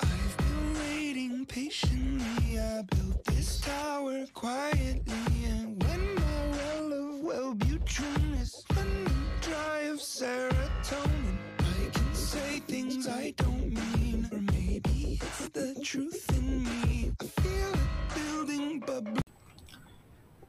[0.00, 2.58] I've been waiting patiently.
[2.58, 5.02] I built this tower quietly,
[5.46, 9.08] and when my well of Wellbutrin is running
[9.40, 16.26] dry of serotonin, I can say things I don't mean, or maybe it's the truth
[16.36, 17.12] in me.
[17.20, 19.27] I feel it building, bubbling.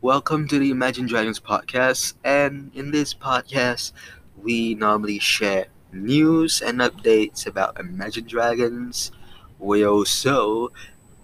[0.02, 3.92] Welcome to the Imagine Dragons podcast, and in this podcast,
[4.38, 9.12] we normally share news and updates about Imagine Dragons.
[9.60, 10.72] We also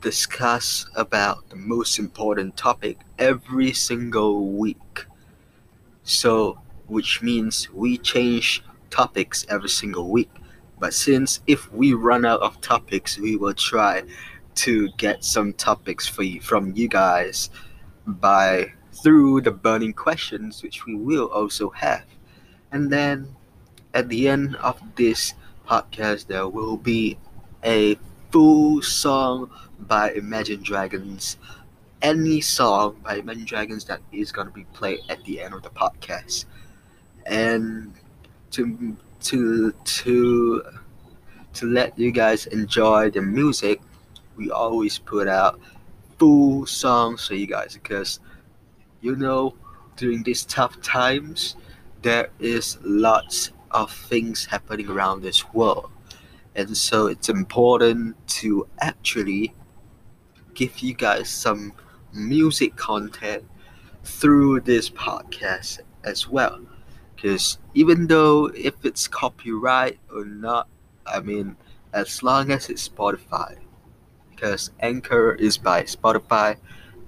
[0.02, 5.06] discuss about the most important topic every single week.
[6.04, 10.32] So, which means we change topics every single week.
[10.80, 14.04] But since if we run out of topics, we will try
[14.56, 17.50] to get some topics for you from you guys
[18.06, 18.72] by
[19.06, 22.06] through the burning questions which we will also have.
[22.72, 23.36] And then
[23.94, 25.36] at the end of this
[25.68, 27.16] podcast there will be
[27.64, 28.00] a
[28.32, 31.38] full song by imagine dragons.
[32.02, 35.62] Any song by imagine dragons that is going to be played at the end of
[35.62, 36.46] the podcast.
[37.28, 37.94] And
[38.58, 40.64] to to to
[41.54, 43.82] to let you guys enjoy the music
[44.36, 45.60] we always put out
[46.18, 48.20] full songs for you guys because
[49.06, 49.54] you know
[49.96, 51.56] during these tough times
[52.02, 55.92] there is lots of things happening around this world.
[56.56, 59.54] And so it's important to actually
[60.54, 61.74] give you guys some
[62.14, 63.44] music content
[64.04, 66.60] through this podcast as well.
[67.16, 70.68] Because even though if it's copyright or not
[71.06, 71.56] i mean
[71.94, 73.58] as long as it's spotify.
[74.32, 76.58] Because Anchor is by Spotify,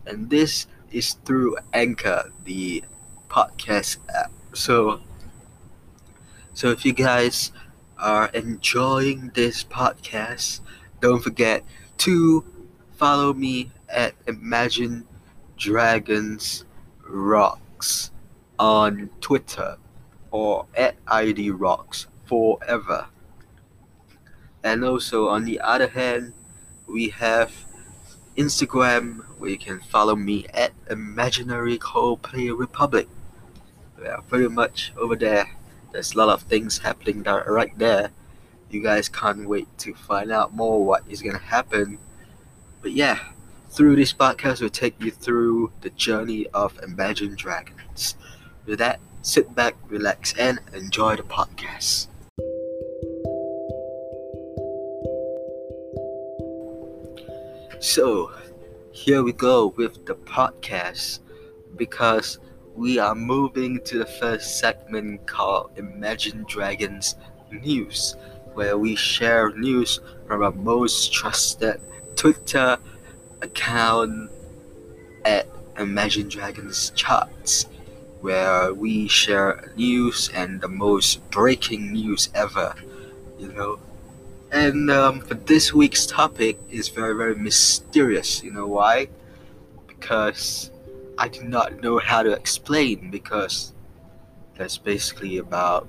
[0.05, 2.83] and this is through Anchor, the
[3.30, 4.31] podcast app.
[4.53, 5.02] So,
[6.53, 7.52] so if you guys
[7.97, 10.61] are enjoying this podcast,
[11.02, 11.64] don't forget
[11.99, 12.45] to
[12.95, 15.05] follow me at Imagine
[15.58, 16.65] Dragons
[17.08, 18.11] Rocks
[18.59, 19.77] on Twitter
[20.31, 23.08] or at ID Rocks forever.
[24.64, 26.33] And also, on the other hand,
[26.87, 27.52] we have
[28.37, 33.08] Instagram where you can follow me at Imaginary Coldplay Republic.
[34.02, 35.49] Yeah, pretty much over there.
[35.92, 38.11] There's a lot of things happening there, right there.
[38.70, 41.98] You guys can't wait to find out more what is gonna happen.
[42.81, 43.20] But yeah,
[43.71, 48.15] through this podcast, we'll take you through the journey of Imagine Dragons.
[48.65, 52.08] With that, sit back, relax, and enjoy the podcast.
[57.80, 58.32] So,
[58.92, 61.20] here we go with the podcast
[61.76, 62.39] because
[62.76, 67.16] we are moving to the first segment called Imagine Dragons
[67.52, 68.16] News,
[68.54, 71.80] where we share news from our most trusted
[72.16, 72.77] Twitter
[73.42, 74.32] account
[75.23, 77.67] at Imagine Dragons Charts,
[78.21, 82.73] where we share news and the most breaking news ever,
[83.37, 83.80] you know.
[84.52, 88.43] And um, for this week's topic is very very mysterious.
[88.43, 89.09] You know why?
[89.87, 90.71] Because
[91.17, 93.11] I do not know how to explain.
[93.11, 93.73] Because
[94.55, 95.87] that's basically about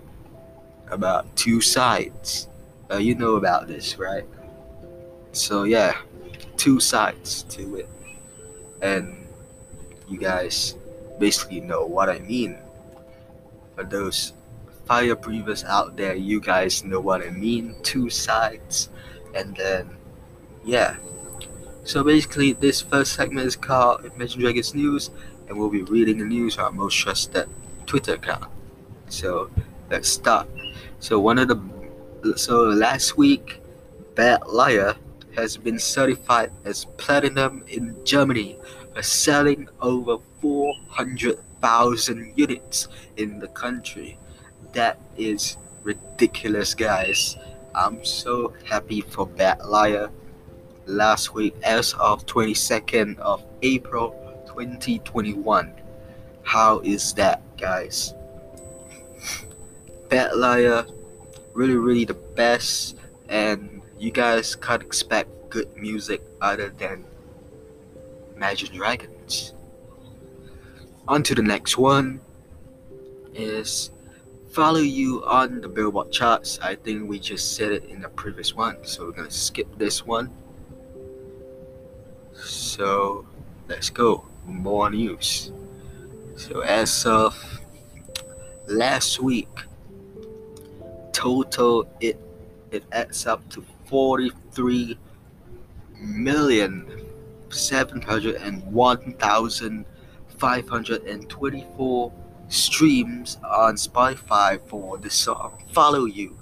[0.91, 2.49] about two sides.
[2.91, 4.25] Uh, you know about this, right?
[5.33, 5.97] So yeah,
[6.57, 7.89] two sides to it,
[8.83, 9.27] and
[10.09, 10.75] you guys
[11.19, 12.59] basically know what I mean.
[13.77, 14.33] For those
[14.89, 17.77] fire breathers out there, you guys know what I mean.
[17.83, 18.89] Two sides,
[19.35, 19.91] and then
[20.65, 20.97] yeah.
[21.85, 25.11] So basically, this first segment is called Imagine Dragons News,
[25.47, 27.49] and we'll be reading the news on our most trusted
[27.87, 28.51] Twitter account.
[29.09, 29.51] So
[29.91, 30.49] let's start.
[31.01, 33.61] So one of the so last week,
[34.15, 34.97] Bad Liar
[35.37, 38.59] has been certified as platinum in Germany
[38.93, 44.19] for selling over 400,000 units in the country
[44.79, 47.37] that is ridiculous, guys.
[47.75, 50.09] I'm so happy for Bad Liar.
[50.87, 54.15] Last week, as of 22nd of April
[54.47, 55.75] 2021.
[56.45, 58.15] How is that, guys?
[60.09, 60.87] Bad Liar,
[61.55, 62.97] really, really the best,
[63.29, 67.05] and you guys can't expect good music other than
[68.37, 69.55] Imagine Dragons.
[71.09, 72.21] On to the next one
[73.35, 73.91] is
[74.59, 76.59] follow you on the Billboard charts.
[76.61, 80.05] I think we just said it in the previous one, so we're gonna skip this
[80.05, 80.33] one.
[82.35, 83.25] So
[83.69, 84.27] let's go.
[84.47, 85.53] More news.
[86.35, 87.39] So as of
[88.67, 89.55] last week,
[91.13, 92.19] total it
[92.73, 94.99] it adds up to forty three
[96.01, 96.85] million
[97.49, 99.85] seven hundred one thousand
[100.37, 102.13] five hundred and twenty four
[102.49, 106.39] streams on Spotify for the song Follow You.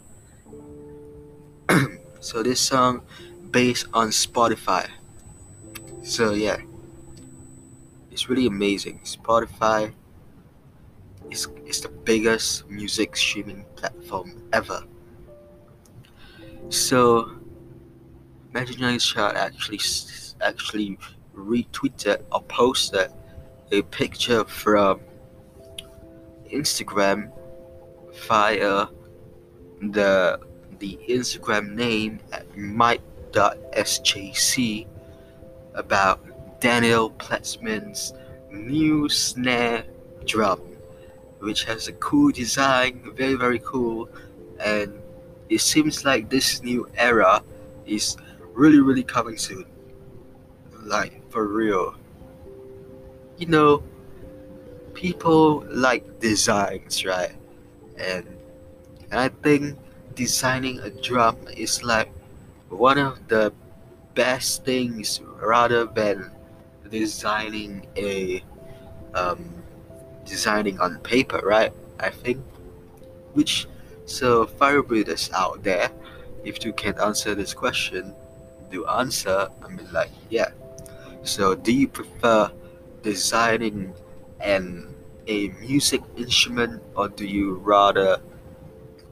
[2.20, 3.03] so this song
[3.50, 4.88] based on Spotify.
[6.03, 6.58] So yeah.
[8.11, 9.00] It's really amazing.
[9.05, 9.93] Spotify
[11.31, 14.85] is, is the biggest music streaming platform ever.
[16.70, 17.37] So
[18.56, 19.81] Imagine Dragons Chart actually
[20.41, 20.99] actually
[21.37, 23.11] retweeted or posted
[23.70, 25.00] a picture from
[26.52, 27.31] Instagram
[28.28, 28.87] via
[29.81, 30.40] the
[30.78, 33.06] the Instagram name at Mike.sjc
[35.75, 38.12] about Daniel Platzman's
[38.50, 39.84] new snare
[40.25, 40.60] drum,
[41.40, 44.08] which has a cool design, very very cool,
[44.60, 44.93] and
[45.48, 47.43] it seems like this new era
[47.87, 48.16] is
[48.54, 49.66] really really coming soon.
[50.84, 51.94] Like for real.
[53.38, 53.82] You know,
[54.96, 57.37] people like designs, right?
[58.00, 58.25] And
[59.12, 59.78] and I think
[60.16, 62.10] designing a drum is like
[62.72, 63.52] one of the
[64.14, 66.32] best things rather than
[66.90, 68.43] designing a
[69.14, 69.44] um,
[70.25, 71.72] designing on paper, right?
[72.00, 72.43] I think.
[73.37, 73.69] Which
[74.06, 75.90] so fire breathers out there,
[76.43, 78.14] if you can answer this question,
[78.70, 79.48] do answer.
[79.62, 80.56] I mean, like, yeah.
[81.22, 82.50] So, do you prefer
[83.02, 83.93] designing
[84.41, 84.94] an
[85.27, 88.21] a music instrument, or do you rather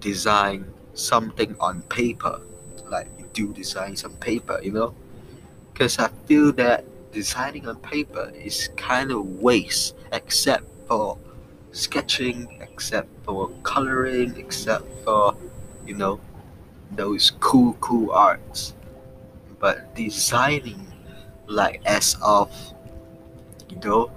[0.01, 2.41] design something on paper?
[2.89, 4.95] Like you do design some paper, you know?
[5.73, 11.19] Because I feel that designing on paper is kind of waste, except for
[11.73, 15.37] sketching, except for coloring, except for,
[15.87, 16.21] you know,
[16.93, 18.75] those cool, cool arts
[19.61, 20.87] but designing
[21.47, 22.51] like as of
[23.69, 24.11] you know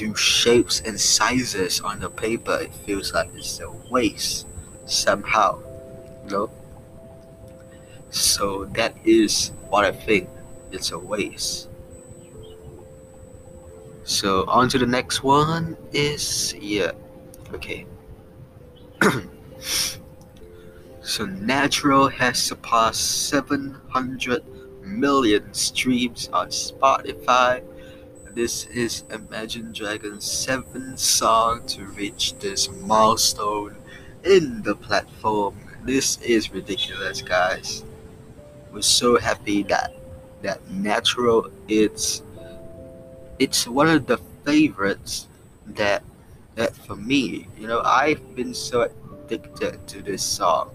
[0.00, 4.46] do shapes and sizes on the paper it feels like it's a waste
[4.86, 5.60] somehow
[6.24, 6.50] you know?
[8.08, 10.28] So that is what i think.
[10.72, 11.68] It's a waste.
[14.04, 16.92] So on to the next one is yeah
[17.52, 17.86] okay.
[21.02, 24.44] So natural has surpassed 700
[24.84, 27.64] million streams on Spotify.
[28.34, 33.74] This is Imagine Dragons' seventh song to reach this milestone
[34.22, 35.56] in the platform.
[35.82, 37.84] This is ridiculous, guys.
[38.72, 39.94] We're so happy that
[40.42, 42.22] that Natural it's
[43.40, 45.26] it's one of the favorites
[45.66, 46.04] that
[46.54, 48.88] that for me, you know, I've been so
[49.24, 50.70] addicted to this song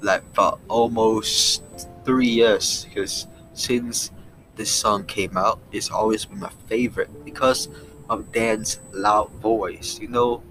[0.00, 1.64] like for almost
[2.04, 4.12] three years because since
[4.56, 7.68] this song came out, it's always been my favorite because
[8.08, 9.98] of Dan's loud voice.
[10.00, 10.42] You know,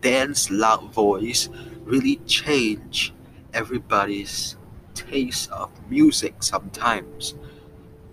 [0.00, 1.48] Dan's loud voice
[1.84, 3.12] really change
[3.52, 4.56] everybody's
[4.94, 7.34] taste of music sometimes.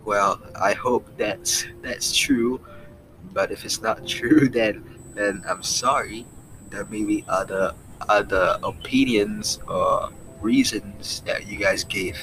[0.06, 2.60] Well, I hope that's that's true,
[3.34, 6.26] but if it's not true, then then I'm sorry.
[6.70, 7.74] There may be other
[8.10, 10.10] other opinions or
[10.42, 12.18] reasons that you guys gave.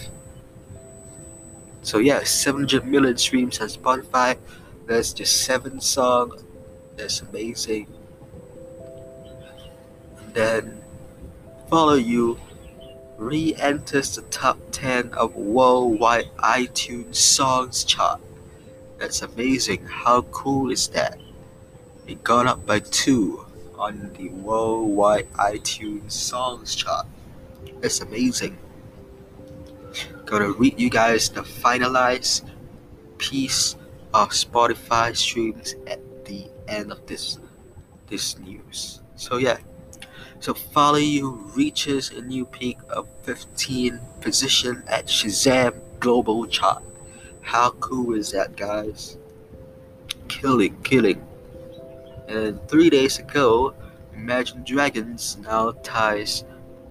[1.82, 4.38] So yeah, 700 million streams on Spotify.
[4.86, 6.44] That's just seven songs.
[6.96, 7.86] That's amazing.
[10.18, 10.82] And then
[11.68, 12.40] follow you
[13.16, 18.20] re-enters the top 10 of worldwide iTunes songs chart.
[18.98, 19.86] That's amazing.
[19.86, 21.18] How cool is that?
[22.06, 23.44] It got up by two
[23.76, 27.06] on the worldwide iTunes songs chart.
[27.80, 28.58] That's amazing
[30.28, 32.44] gonna read you guys the finalized
[33.16, 33.76] piece
[34.12, 37.38] of Spotify streams at the end of this
[38.08, 39.00] this news.
[39.16, 39.58] So yeah.
[40.40, 46.84] So Follow You reaches a new peak of 15 position at Shazam Global Chart.
[47.40, 49.16] How cool is that guys?
[50.28, 51.26] Killing, killing.
[52.28, 53.74] And three days ago,
[54.14, 56.44] Imagine Dragons now ties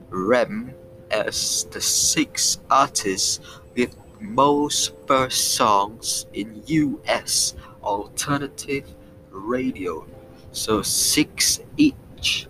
[0.10, 0.74] Rem
[1.12, 3.42] as the sixth artist
[3.76, 8.86] with most first songs in US alternative
[9.32, 10.06] radio.
[10.52, 12.48] So six each.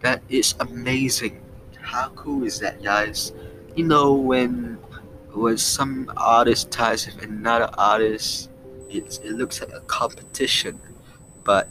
[0.00, 1.40] That is amazing.
[1.80, 3.32] How cool is that, guys?
[3.74, 4.78] You know when
[5.32, 8.50] when some artist ties with another artist,
[8.90, 10.80] it it looks like a competition,
[11.44, 11.68] but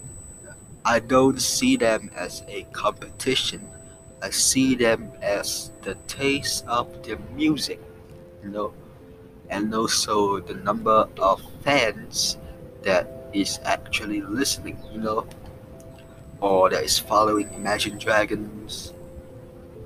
[0.86, 3.68] I don't see them as a competition.
[4.22, 7.80] I see them as the taste of the music,
[8.44, 8.74] you know,
[9.50, 12.38] and also the number of fans
[12.84, 15.28] that is actually listening, you know,
[16.42, 18.94] or that is following Imagine Dragons.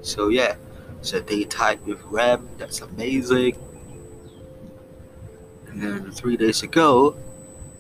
[0.02, 0.56] So yeah,
[1.02, 3.58] so they tied with Ram, that's amazing.
[5.68, 7.16] And then three days ago,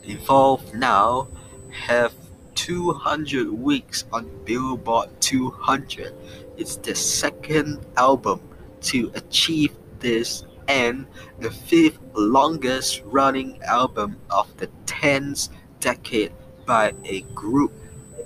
[0.03, 1.27] Evolve Now
[1.70, 2.13] have
[2.62, 6.13] 200 weeks on Billboard 200.
[6.58, 8.39] It's the second album
[8.82, 11.08] to achieve this and
[11.39, 15.50] the fifth longest running album of the 10th
[15.80, 16.34] decade
[16.68, 17.74] by a group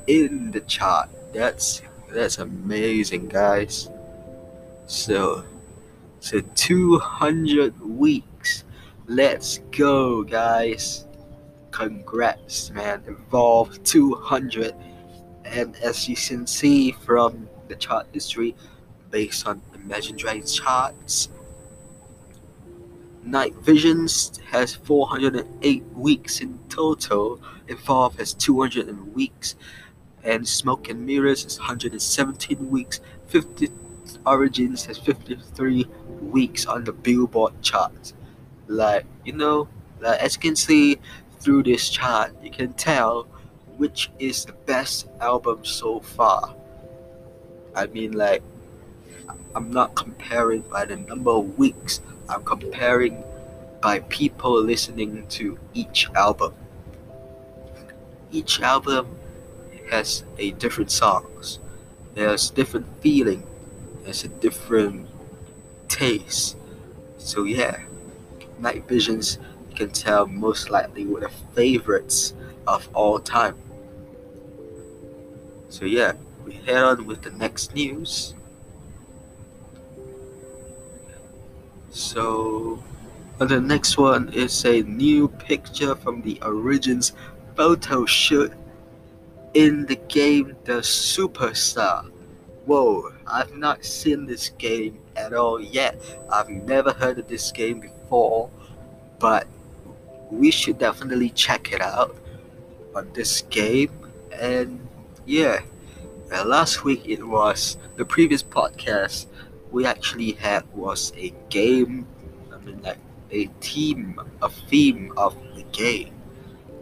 [0.08, 1.10] in the chart.
[1.34, 3.89] That's that's amazing, guys.
[4.86, 5.46] So,
[6.20, 8.65] so 200 weeks.
[9.08, 11.04] Let's go, guys.
[11.75, 13.03] Congrats, man.
[13.05, 14.74] Evolve 200.
[15.44, 18.55] And as you can see from the chart history,
[19.12, 21.27] based on Imagine Dragons charts,
[23.25, 27.41] Night Visions has 408 weeks in total.
[27.67, 29.55] Evolve has 200 weeks.
[30.24, 33.01] And Smoke and Mirrors is 117 weeks.
[33.27, 33.67] 50
[34.25, 35.86] Origins has 53
[36.22, 38.13] weeks on the Billboard chart.
[38.67, 39.67] Like, you know,
[40.00, 41.00] like as you can see
[41.45, 43.27] through this chart, you can tell
[43.77, 46.55] which is the best album so far.
[47.75, 48.41] I mean, like,
[49.53, 53.23] I'm not comparing by the number of weeks I'm comparing
[53.81, 56.55] by people listening to each album.
[58.31, 59.15] Each album
[59.91, 61.59] has a different songs.
[62.15, 63.43] There's different feeling.
[64.03, 65.07] There's a different
[65.87, 66.57] taste.
[67.19, 67.81] So yeah,
[68.59, 69.37] Night Visions
[69.75, 72.34] can tell most likely were the favorites
[72.67, 73.55] of all time.
[75.70, 76.13] So yeah,
[76.46, 78.34] we head on with the next news.
[81.89, 82.84] So,
[83.38, 87.13] the next one is a new picture from the Origins
[87.55, 88.51] photo shoot
[89.53, 92.12] in the game The Superstar.
[92.65, 95.98] Whoa, I've not seen this game at all yet.
[96.29, 98.50] I've never heard of this game before,
[99.20, 99.48] but
[100.32, 102.15] we should definitely check it out
[102.96, 103.91] on this game.
[104.32, 104.88] And
[105.25, 105.62] yeah,
[106.34, 109.27] uh, last week it was the previous podcast
[109.72, 112.08] we actually had was a game.
[112.53, 112.98] I mean, like
[113.32, 116.13] a theme, a theme of the game.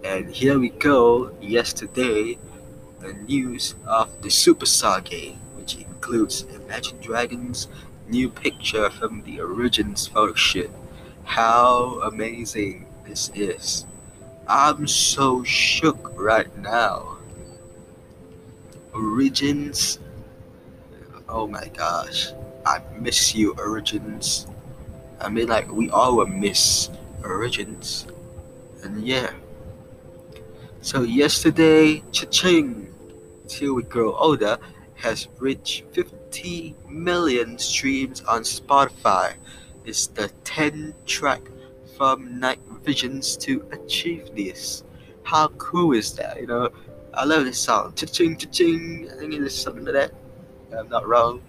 [0.03, 1.35] And here we go.
[1.41, 2.37] Yesterday,
[2.99, 7.67] the news of the Superstar game, which includes Imagine Dragons'
[8.07, 10.69] new picture from the Origins photo shoot.
[11.23, 13.85] How amazing this is!
[14.47, 17.17] I'm so shook right now.
[18.93, 19.99] Origins.
[21.29, 22.33] Oh my gosh.
[22.65, 24.47] I miss you, Origins.
[25.19, 26.89] I mean, like, we all will miss
[27.23, 28.05] Origins.
[28.83, 29.31] And yeah.
[30.81, 32.93] So, yesterday, Cha-Ching,
[33.47, 34.57] Till We Grow Older,
[34.95, 39.33] has reached 50 million streams on Spotify.
[39.85, 41.41] It's the 10th track
[41.97, 44.83] from Night Visions to achieve this.
[45.23, 46.39] How cool is that?
[46.39, 46.69] You know,
[47.13, 47.93] I love this song.
[47.95, 49.09] Cha-ching, cha-ching.
[49.11, 50.13] I think it's something like that.
[50.77, 51.41] I'm not wrong.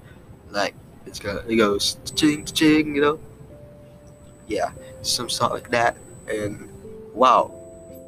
[0.51, 0.75] Like,
[1.07, 3.21] it's got it goes ching ching, you know.
[4.47, 4.71] Yeah,
[5.03, 5.97] some sort like that,
[6.29, 6.71] and
[7.15, 7.53] wow,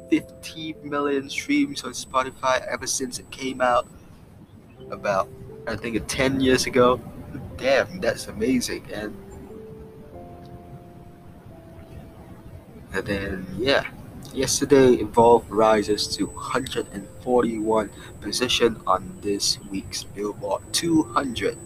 [0.09, 3.87] 50 million streams on Spotify ever since it came out
[4.91, 5.27] about
[5.67, 7.01] I think 10 years ago.
[7.57, 9.15] Damn, that's amazing, and
[12.93, 13.85] and then yeah.
[14.33, 17.89] Yesterday, Evolve rises to 141
[18.21, 21.57] position on this week's Billboard 200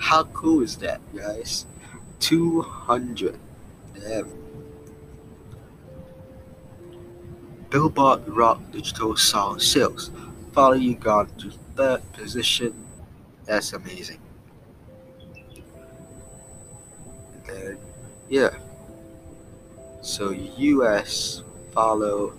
[0.00, 1.66] how cool is that, guys?
[2.20, 3.38] 200.
[3.94, 4.28] Damn.
[7.68, 10.10] Billboard Rock Digital Song Sales
[10.52, 12.74] follow you gone to third position.
[13.44, 14.20] That's amazing.
[17.34, 17.78] And then,
[18.28, 18.50] yeah.
[20.00, 22.34] So US follow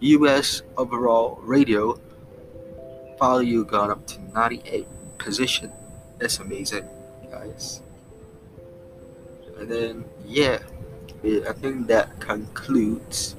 [0.00, 1.98] US overall radio
[3.18, 4.86] follow you gone up to 98
[5.18, 5.72] position
[6.18, 6.84] that's amazing,
[7.30, 7.80] guys.
[9.56, 10.58] And then, yeah,
[11.22, 13.36] I think that concludes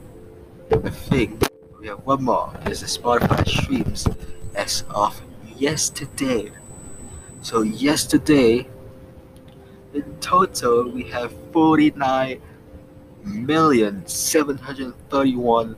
[0.70, 1.42] the thing.
[1.80, 2.54] We have one more.
[2.68, 4.08] Is the Spotify streams
[4.56, 5.22] as of
[5.58, 6.52] yesterday.
[7.42, 8.68] So yesterday,
[9.94, 12.42] in total, we have 49
[13.24, 15.76] million seven hundred thirty-one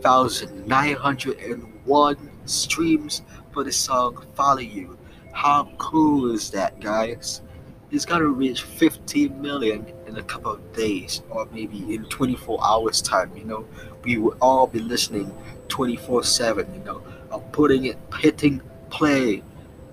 [0.00, 3.22] thousand nine hundred and one streams
[3.52, 4.98] for the song Follow You.
[5.32, 7.42] How cool is that, guys?
[7.90, 13.00] It's gonna reach 15 million in a couple of days, or maybe in 24 hours'
[13.00, 13.36] time.
[13.36, 13.66] You know,
[14.02, 15.32] we will all be listening
[15.68, 18.60] 24 7, you know, of putting it, hitting
[18.90, 19.42] play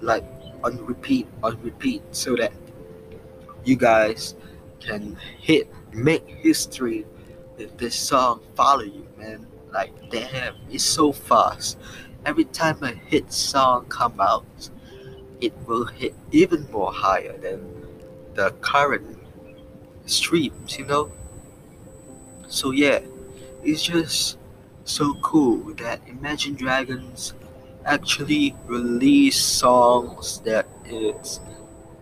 [0.02, 0.24] like
[0.64, 2.54] on repeat, on repeat, so that
[3.64, 4.36] you guys
[4.82, 7.06] can hit, make history
[7.58, 9.48] if this song follow you, man.
[9.72, 11.78] Like, damn, it's so fast.
[12.26, 14.70] Every time a hit song come out,
[15.40, 17.62] it will hit even more higher than
[18.36, 19.18] the current
[20.06, 21.12] streams, you know?
[22.48, 23.00] So yeah,
[23.64, 24.38] it's just
[24.84, 27.34] so cool that Imagine Dragons
[27.86, 31.40] actually release songs that is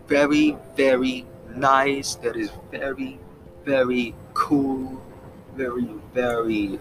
[0.06, 1.24] very, very
[1.56, 3.18] nice, that is very,
[3.64, 5.02] very cool,
[5.54, 6.78] very, very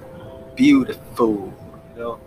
[0.55, 1.53] beautiful.
[1.95, 2.19] You know,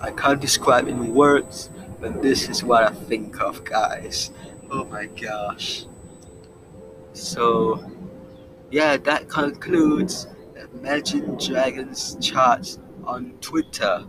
[0.00, 1.70] I can't describe in words,
[2.00, 4.30] but this is what I think of, guys.
[4.70, 5.86] Oh my gosh.
[7.12, 7.84] So,
[8.70, 10.28] yeah, that concludes
[10.74, 14.06] Imagine Dragons charts on Twitter.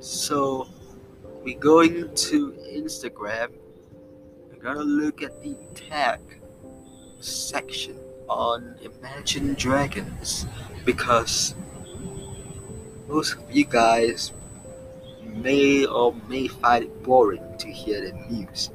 [0.00, 0.68] So,
[1.42, 3.50] we're going to Instagram.
[4.60, 6.18] Gonna look at the tag
[7.20, 7.96] section
[8.28, 10.46] on Imagine Dragons
[10.84, 11.54] because
[13.06, 14.32] most of you guys
[15.22, 18.70] may or may find it boring to hear the news.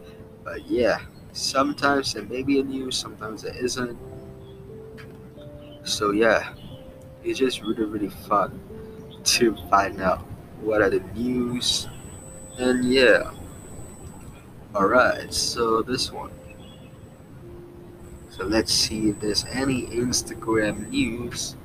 [0.46, 1.00] But yeah,
[1.34, 3.98] sometimes there may be a news, sometimes there isn't.
[5.84, 6.54] So yeah,
[7.26, 8.58] it's just really really fun
[9.24, 10.20] to find out
[10.62, 11.90] what are the news
[12.58, 13.32] and yeah.
[14.76, 16.32] Alright, so this one.
[18.32, 21.56] So let's see if there's any Instagram news.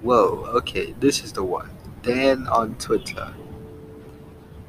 [0.00, 1.68] Whoa, okay, this is the one.
[2.02, 3.34] Dan on Twitter.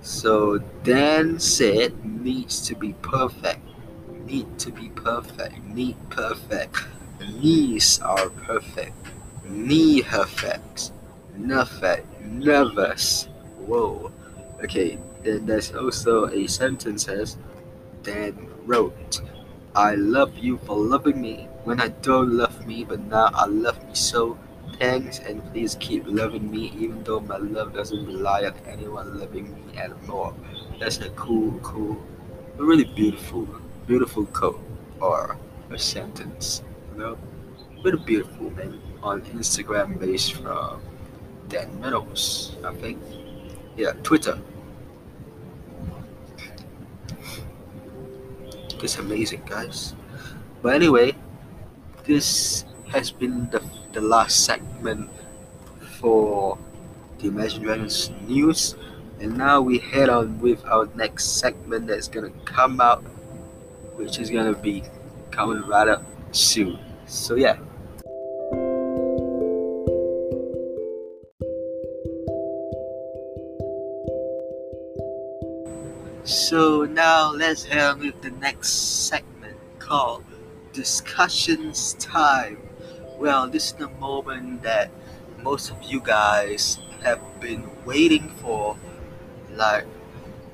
[0.02, 3.62] So Dan said needs to be perfect.
[4.26, 5.64] Need to be perfect.
[5.64, 6.78] Need perfect.
[7.20, 8.94] Knees are perfect.
[9.46, 10.92] Knee perfect.
[11.38, 12.06] Nothing.
[12.22, 13.30] Nervous.
[13.66, 14.12] Whoa.
[14.64, 17.38] Okay, then there's also a sentence says
[18.06, 19.20] Dan wrote.
[19.76, 23.84] I love you for loving me when I don't love me, but now I love
[23.84, 24.38] me so.
[24.80, 29.56] Thanks and please keep loving me even though my love doesn't rely on anyone loving
[29.56, 30.36] me anymore.
[30.80, 31.98] That's a cool, cool,
[32.58, 33.48] really beautiful,
[33.88, 34.62] beautiful quote
[35.02, 35.38] or
[35.72, 36.62] a sentence.
[36.94, 37.18] You know?
[37.84, 40.82] Really beautiful man on Instagram based from
[41.50, 43.02] Dan Meadows, I think.
[43.78, 44.40] Yeah, Twitter.
[48.84, 49.96] It's amazing, guys.
[50.62, 51.16] But anyway,
[52.04, 55.10] this has been the, the last segment
[56.00, 56.58] for
[57.20, 58.76] the Imagine Dragons news.
[59.20, 63.02] And now we head on with our next segment that's gonna come out,
[63.96, 64.84] which is gonna be
[65.32, 66.78] coming right up soon.
[67.08, 67.58] So yeah.
[76.26, 80.24] So now let's head with the next segment called
[80.74, 82.58] Discussions Time.
[83.18, 84.90] Well, this is the moment that
[85.42, 88.76] most of you guys have been waiting for.
[89.54, 89.86] Like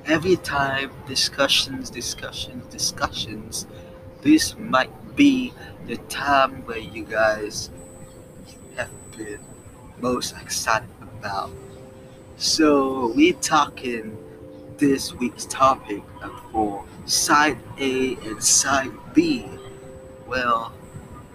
[0.06, 3.66] every time discussions, discussions, discussions,
[4.22, 5.52] this might be
[5.86, 7.70] the time where you guys
[8.76, 9.40] have been
[10.00, 11.50] most excited about.
[12.36, 14.16] So we're talking
[14.82, 16.02] this week's topic
[16.50, 19.46] for side A and side B.
[20.26, 20.72] Well,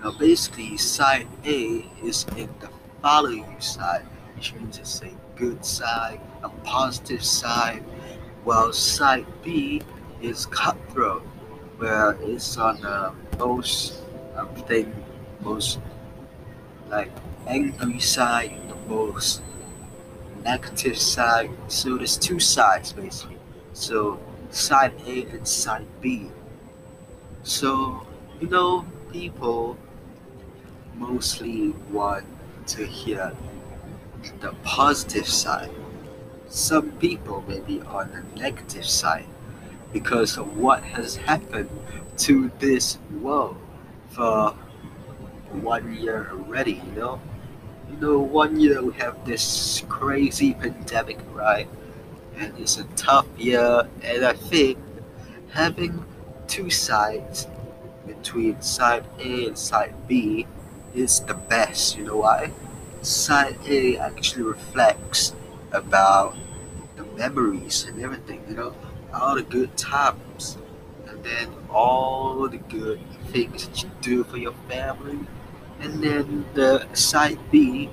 [0.04, 2.70] now basically side A is in the
[3.02, 4.06] following side,
[4.36, 7.86] which means it's a good side, a positive side,
[8.44, 9.82] while side B
[10.22, 11.22] is cutthroat,
[11.78, 14.04] where it's on the most
[14.36, 14.94] um, thing,
[15.40, 15.80] most
[16.90, 17.12] like
[17.48, 19.42] angry side, the most
[20.44, 21.50] negative side.
[21.70, 23.37] So there's two sides basically.
[23.78, 26.32] So side A and side B.
[27.44, 28.08] So
[28.42, 29.78] you know people
[30.96, 32.26] mostly want
[32.74, 33.34] to hear
[34.42, 35.70] the positive side.
[36.50, 39.28] Some people may be on the negative side
[39.94, 41.70] because of what has happened
[42.26, 43.58] to this world
[44.10, 44.56] for
[45.52, 47.22] one year already, you know?
[47.92, 51.68] You know, one year we have this crazy pandemic, right?
[52.38, 53.88] And it's a tough year.
[54.02, 54.78] And I think
[55.52, 56.06] having
[56.48, 57.48] two sides
[58.06, 60.48] between side A and side B
[60.96, 61.98] is the best.
[61.98, 62.52] You know why?
[63.02, 65.34] Side A actually reflects
[65.72, 66.36] about
[66.96, 68.76] the memories and everything, you know,
[69.14, 70.58] all the good times,
[71.08, 73.00] and then all the good
[73.32, 75.20] things that you do for your family,
[75.80, 77.90] and then the side B,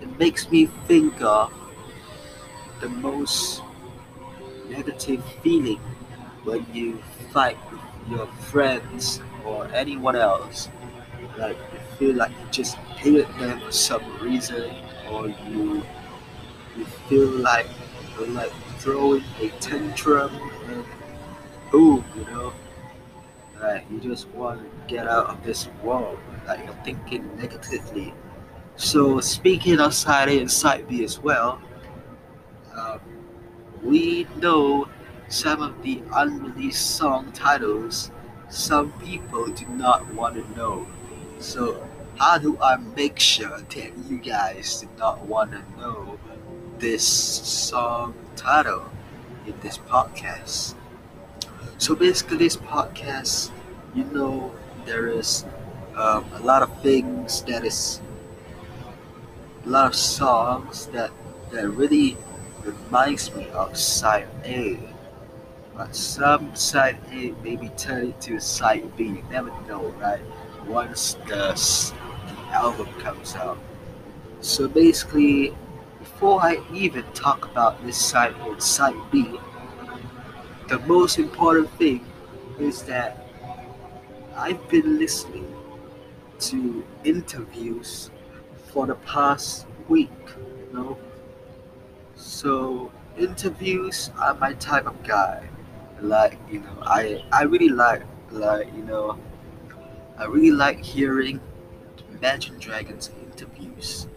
[0.00, 1.52] it makes me think of
[2.80, 3.62] the most
[4.68, 5.80] negative feeling
[6.44, 6.98] when you
[7.32, 10.68] fight with your friends or anyone else.
[11.36, 14.74] Like you feel like you just hated them for some reason,
[15.10, 15.82] or you
[16.76, 17.66] you feel like
[18.18, 20.30] you're like throwing a tantrum
[20.68, 20.84] and
[21.70, 22.52] boom, you know.
[23.60, 26.18] Like you just want to get out of this world.
[26.46, 28.14] Like you're thinking negatively.
[28.76, 31.60] So speaking of side A and side B as well,
[33.82, 34.88] we know
[35.28, 38.10] some of the unreleased song titles
[38.48, 40.86] some people do not want to know.
[41.38, 41.86] So
[42.16, 46.18] how do I make sure that you guys do not want to know
[46.78, 48.90] this song title
[49.46, 50.74] in this podcast?
[51.78, 53.50] So basically, this podcast,
[53.94, 54.52] you know,
[54.84, 55.44] there is
[55.94, 58.00] um, a lot of things that is
[59.66, 61.10] a lot of songs that
[61.52, 62.16] that really
[62.68, 64.78] reminds me of side A.
[65.76, 69.04] But some side A maybe turn into side B.
[69.04, 70.20] You never know, right?
[70.66, 71.54] Once the,
[72.26, 73.58] the album comes out.
[74.40, 75.54] So basically,
[75.98, 79.38] before I even talk about this side A and side B,
[80.68, 82.04] the most important thing
[82.58, 83.26] is that
[84.36, 85.54] I've been listening
[86.40, 88.10] to interviews
[88.72, 90.98] for the past week, you know.
[92.18, 95.48] So interviews are my type of guy.
[96.02, 99.18] Like, you know, I I really like like, you know,
[100.18, 101.40] I really like hearing
[102.12, 104.08] Imagine Dragons interviews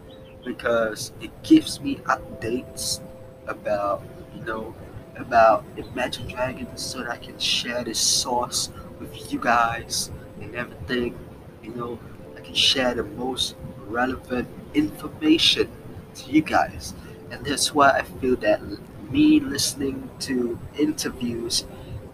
[0.46, 3.02] because it gives me updates
[3.48, 4.04] about,
[4.36, 4.76] you know,
[5.18, 10.12] about Imagine Dragons so that I can share this source with you guys
[10.42, 11.18] and everything.
[11.64, 12.00] You know,
[12.38, 13.56] I can share the most
[13.88, 15.70] relevant information
[16.16, 16.94] to you guys.
[17.32, 18.62] And that's why I feel that
[19.10, 21.66] me listening to interviews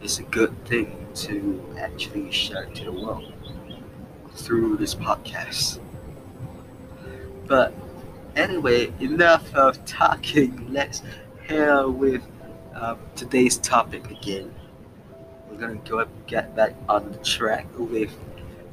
[0.02, 3.34] is a good thing to actually share to the world
[4.36, 5.80] through this podcast.
[7.48, 7.74] But
[8.36, 10.72] anyway, enough of talking.
[10.72, 11.02] Let's
[11.48, 12.22] hear with
[12.76, 14.54] um, today's topic again.
[15.50, 18.16] We're gonna go get back on the track with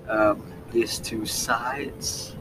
[0.09, 2.37] um, these two sides.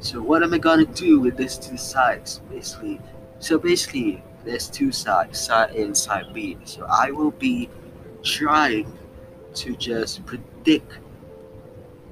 [0.00, 3.00] So what am I gonna do with these two sides, basically?
[3.38, 6.56] So basically, there's two sides, side A and side B.
[6.64, 7.68] So I will be
[8.22, 8.92] trying
[9.54, 10.98] to just predict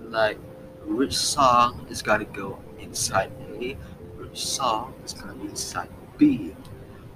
[0.00, 0.38] like
[0.86, 3.72] which song is gonna go inside A,
[4.18, 6.54] which song is gonna be inside B.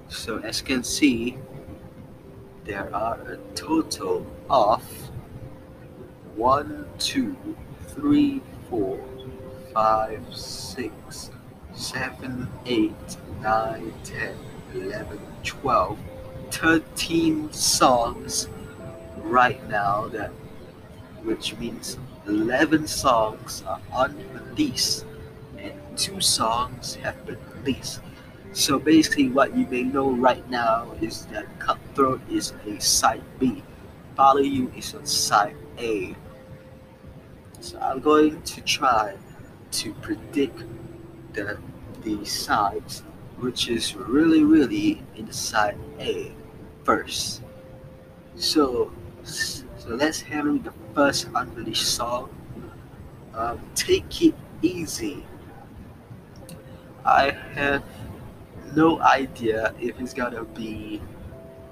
[0.08, 1.38] So as you can see,
[2.64, 4.82] there are a total of
[6.34, 7.36] one, two,
[7.88, 8.98] three, four,
[9.72, 11.30] five, six,
[11.78, 14.34] seven, eight, nine, ten,
[14.74, 15.98] eleven, twelve,
[16.50, 18.48] thirteen songs
[19.22, 20.30] right now that
[21.22, 25.04] which means 11 songs are unreleased
[25.58, 28.00] and two songs have been released.
[28.52, 33.62] So basically, what you may know right now is that Cutthroat is a side B,
[34.16, 36.14] Follow You is on side A.
[37.60, 39.16] So I'm going to try
[39.72, 40.62] to predict
[41.32, 41.58] the
[42.02, 43.02] the sides,
[43.38, 46.32] which is really really in side A
[46.84, 47.42] first.
[48.36, 48.92] So
[49.24, 52.30] so let's handle the first unreleased song.
[53.34, 55.24] Um, Take It Easy.
[57.04, 57.82] I have
[58.74, 61.00] no idea if it's gonna be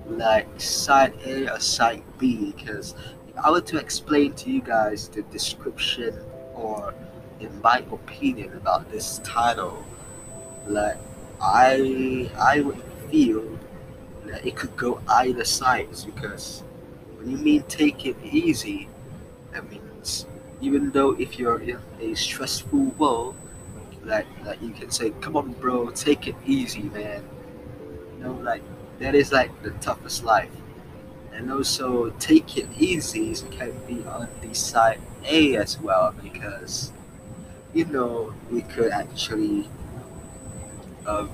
[0.09, 2.95] like side A or side B because
[3.29, 6.15] if I were to explain to you guys the description
[6.55, 6.95] or
[7.41, 9.85] in my opinion about this title,
[10.67, 10.99] like
[11.41, 13.45] I I would feel
[14.27, 16.63] that it could go either sides because
[17.19, 18.89] when you mean take it easy,
[19.53, 20.27] that means
[20.61, 23.37] even though if you're in a stressful world,
[24.05, 27.25] like like you can say, "Come on, bro, take it easy, man."
[28.19, 28.63] You know, like
[28.99, 30.51] that is like the toughest life.
[31.35, 36.93] And also, take it easy can be on the side A as well because
[37.75, 39.69] you know we could actually
[41.07, 41.31] um,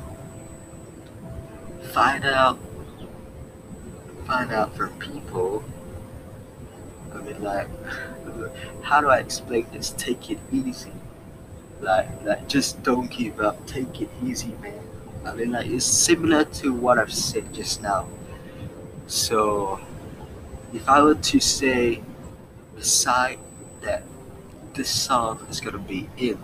[1.93, 2.59] find out
[4.27, 5.65] find out from people.
[7.13, 7.69] I mean, like,
[8.83, 9.91] how do I explain this?
[9.91, 10.93] Take it easy
[11.81, 14.83] like like just don't give up take it easy man
[15.25, 18.09] I mean, like it's similar to what I've said just now.
[19.07, 19.81] So,
[20.73, 22.03] if I were to say,
[22.75, 23.39] beside
[23.83, 24.03] that,
[24.75, 26.39] this song is gonna be in,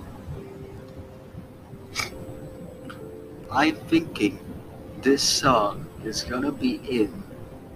[3.50, 4.38] I'm thinking
[5.00, 7.22] this song is gonna be in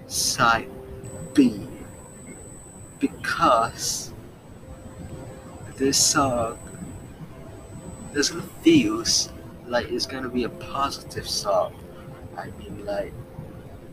[0.06, 0.68] side
[1.32, 1.66] B
[3.00, 4.12] because
[5.76, 6.58] this song
[8.12, 9.32] doesn't feels
[9.66, 11.72] like it's gonna be a positive song.
[12.36, 13.14] I mean like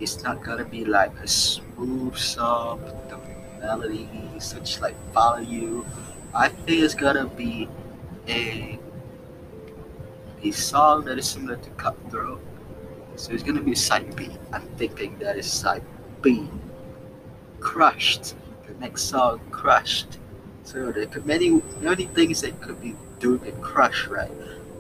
[0.02, 3.18] it's not gonna be like a smooth song the
[3.62, 5.86] melody such like value.
[6.36, 7.70] I think it's gonna be
[8.28, 8.78] a
[10.44, 12.42] a song that is similar to Cutthroat.
[13.16, 14.30] So it's gonna be side B.
[14.54, 15.84] I'm thinking that is side
[16.22, 16.48] B.
[17.60, 18.36] Crushed.
[18.68, 20.20] The next song, Crushed.
[20.64, 24.32] So there could many many things that could be doing a crush, right?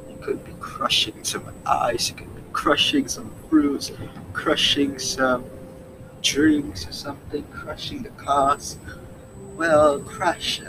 [0.09, 3.91] You could be crushing some ice, could be crushing some fruits,
[4.33, 5.45] crushing some
[6.21, 8.77] drinks or something, crushing the cars.
[9.55, 10.61] Well, crush.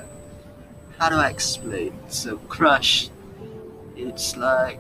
[0.99, 1.93] How do I explain?
[2.09, 3.11] So crush
[4.01, 4.79] it's like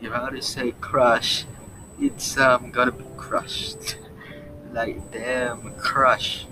[0.00, 1.44] you how to say crush?
[2.00, 3.96] It's um gonna be crushed.
[4.72, 6.46] Like damn crush.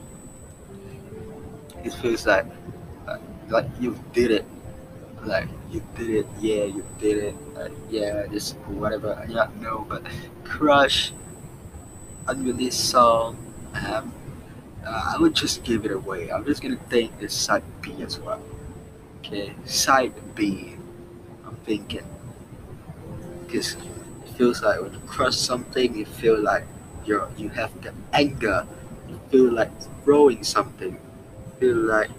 [1.84, 2.46] It feels like
[3.06, 4.44] uh, like you did it.
[5.24, 6.26] Like you did it.
[6.40, 7.37] Yeah you did it.
[7.56, 9.14] Uh, yeah just whatever.
[9.30, 10.02] Don't know but
[10.44, 11.12] crush
[12.26, 13.38] unreleased song
[13.87, 14.12] um,
[14.84, 16.30] uh, i would just give it away.
[16.30, 18.42] I'm just gonna take this side b as well.
[19.22, 20.77] Okay side b
[21.68, 22.07] thinking.
[23.46, 26.64] Because it feels like when you crush something, you feel like
[27.04, 28.66] you're you have the anger.
[29.09, 29.72] You feel like
[30.04, 30.92] throwing something.
[30.92, 32.11] You feel like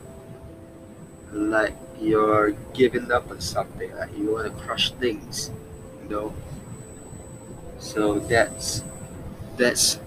[1.32, 3.94] like you're giving up on something.
[3.96, 5.52] Like you want to crush things.
[6.04, 6.34] You know.
[7.80, 8.84] So that's
[9.58, 10.00] that's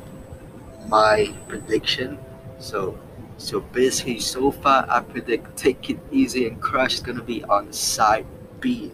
[0.88, 2.18] my prediction.
[2.60, 2.98] So
[3.38, 7.72] so basically so far I predict take it easy and crush is gonna be on
[7.72, 8.26] side
[8.60, 8.92] B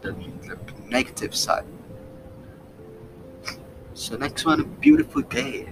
[0.00, 1.64] the, the negative side.
[3.94, 5.68] So next one, beautiful day.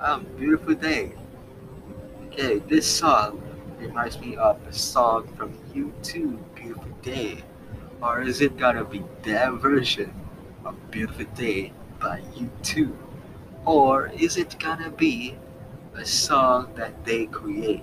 [0.00, 1.12] Um, beautiful day.
[2.26, 3.42] Okay, this song
[3.78, 7.44] reminds me of a song from U2, Beautiful Day.
[8.02, 10.14] Or is it gonna be their version
[10.64, 12.96] of Beautiful Day by U2?
[13.66, 15.36] Or is it gonna be
[15.94, 17.82] a song that they create?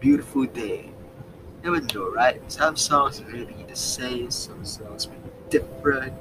[0.00, 0.92] Beautiful Day
[1.62, 2.40] never know, right?
[2.50, 6.12] Some songs may be the same, some songs may be different.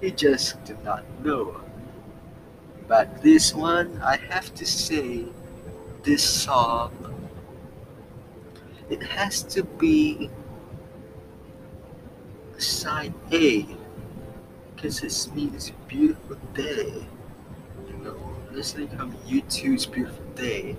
[0.00, 1.60] You just do not know.
[2.86, 5.24] But this one, I have to say,
[6.04, 6.92] this song,
[8.88, 10.30] it has to be
[12.58, 13.66] side A,
[14.74, 17.06] because it means beautiful day.
[17.88, 18.16] You know,
[18.52, 20.76] listening from U2's Beautiful Day,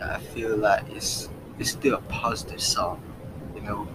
[0.00, 3.02] I feel like it's it's still a positive song
[3.66, 3.88] So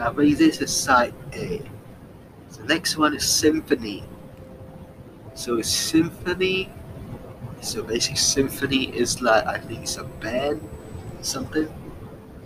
[0.00, 1.62] I raise this as side A.
[2.50, 4.04] So the next one is symphony.
[5.34, 6.70] So symphony.
[7.60, 10.60] So basic symphony is like I think it's a band,
[11.22, 11.68] something.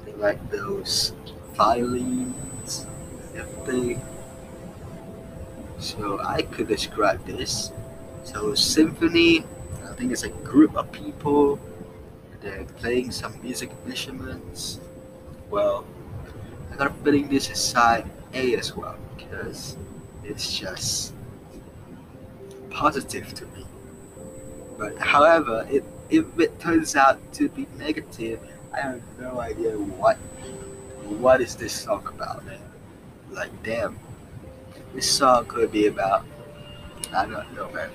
[0.05, 1.13] Think like those
[1.55, 2.87] violins,
[3.35, 4.01] everything.
[5.79, 7.73] So I could describe this.
[8.25, 9.45] So symphony,
[9.89, 11.59] I think it's a group of people.
[12.41, 14.81] They're playing some music instruments.
[15.51, 15.85] Well,
[16.81, 19.77] I'm putting this aside A as well because
[20.25, 21.13] it's just
[22.71, 23.67] positive to me.
[24.79, 28.41] But however, it, if it turns out to be negative,
[28.73, 30.17] I have no idea what
[31.21, 32.45] what is this song about.
[33.31, 33.99] Like damn,
[34.95, 36.25] this song could be about
[37.13, 37.91] I don't know man.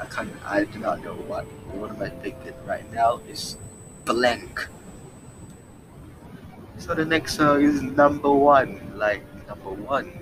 [0.00, 3.56] I can't I do not know what what am I thinking right now is
[4.04, 4.66] blank.
[6.80, 10.18] So the next song is number one, like number one.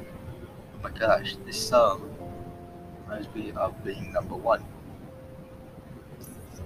[0.75, 2.03] Oh my gosh, this song
[3.07, 4.65] reminds me of being number one.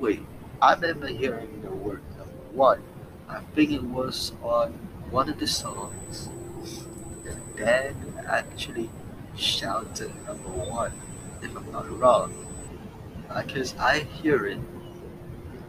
[0.01, 0.25] Wait,
[0.63, 2.83] I remember hearing the word number one.
[3.29, 4.73] I think it was on
[5.11, 6.31] one of the songs.
[7.29, 7.95] And Dan
[8.27, 8.89] actually
[9.37, 10.93] shouted number one,
[11.43, 12.33] if I'm not wrong.
[13.29, 14.59] Because I hear it,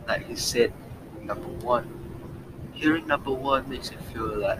[0.07, 0.71] like he said
[1.21, 2.02] number one
[2.73, 4.59] hearing number one makes you feel like,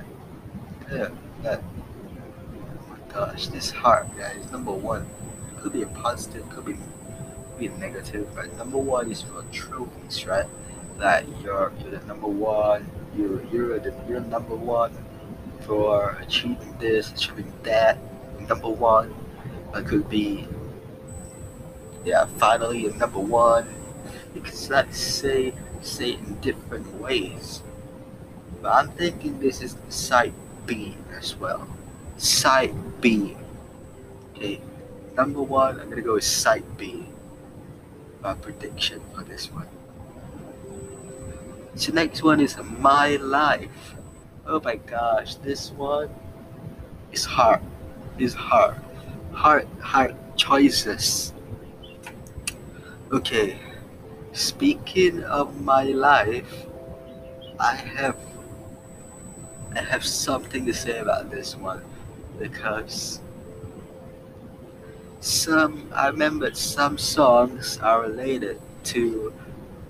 [0.91, 1.10] yeah,
[1.41, 4.52] that, oh my gosh, this heart, yeah, guys.
[4.52, 5.06] Number one
[5.49, 6.78] It could be a positive, could be,
[7.58, 10.45] be a negative, but number one is for trophies, right?
[10.97, 14.93] Like you're you're the number one, you you're the you're number one
[15.62, 17.97] for achieving this, achieving that.
[18.47, 19.13] Number one,
[19.73, 20.47] That could be,
[22.06, 23.67] yeah, finally a number one.
[24.34, 27.63] Because let's say say in different ways.
[28.63, 30.32] But I'm thinking this is side
[30.65, 31.67] B as well.
[32.15, 33.36] Side B.
[34.32, 34.62] Okay,
[35.17, 37.06] number one, I'm gonna go with side B.
[38.21, 39.67] My prediction for this one.
[41.76, 43.95] So next one is my life.
[44.47, 46.10] Oh my gosh, this one
[47.12, 47.60] is hard.
[48.17, 48.80] Is hard.
[49.34, 51.34] Hard hard choices.
[53.12, 53.60] Okay.
[54.32, 56.65] Speaking of my life,
[57.60, 58.15] I have
[59.75, 61.83] I have something to say about this one
[62.39, 63.19] because
[65.19, 69.33] some I remember some songs are related to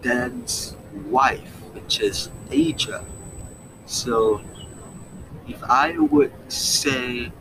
[0.01, 0.75] Dan's
[1.07, 3.03] wife, which is Aja.
[3.85, 4.41] So
[5.47, 7.31] if I would say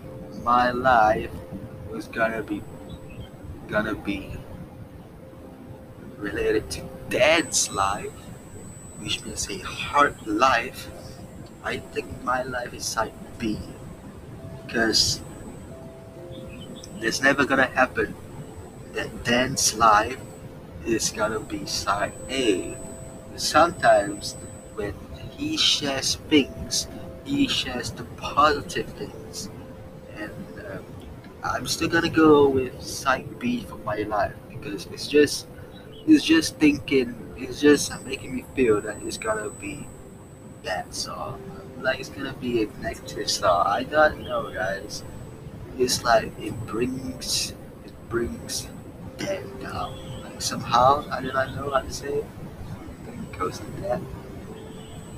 [0.42, 1.30] my life
[1.90, 2.62] was gonna be
[3.68, 4.30] gonna be
[6.18, 8.12] related to Dan's life,
[9.00, 10.88] which means a hard life,
[11.64, 13.58] I think my life is side B.
[14.66, 15.20] Because
[17.00, 18.14] it's never gonna happen
[18.92, 20.18] that Dan's life
[20.86, 22.76] is gonna be side A.
[23.36, 24.34] Sometimes
[24.74, 24.94] when
[25.36, 26.86] he shares things,
[27.24, 29.48] he shares the positive things.
[30.16, 30.32] And
[30.72, 30.84] um,
[31.42, 35.46] I'm still gonna go with side B for my life because it's just
[36.06, 39.86] it's just thinking it's just making me feel that it's gonna be
[40.62, 41.40] bad song.
[41.80, 43.66] Like it's gonna be a negative song.
[43.66, 45.02] I don't know guys.
[45.78, 47.52] It's like it brings
[47.84, 48.68] it brings
[49.18, 49.96] dead down.
[50.22, 52.26] Like somehow I do not know how to say it.
[53.06, 54.00] It goes like that.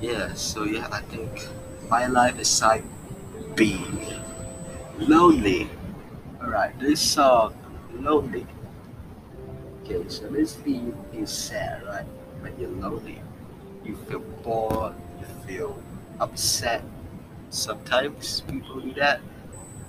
[0.01, 1.47] Yeah, so yeah, I think
[1.89, 2.83] my life is side
[3.55, 3.79] B.
[4.97, 5.69] Lonely.
[6.41, 7.55] Alright, this song
[7.93, 8.45] Lonely
[9.85, 12.05] Okay, so basically you feel sad, right?
[12.41, 13.21] When you're lonely.
[13.83, 14.95] You feel bored,
[15.47, 15.81] feel
[16.19, 16.83] upset.
[17.49, 19.21] Sometimes people do that.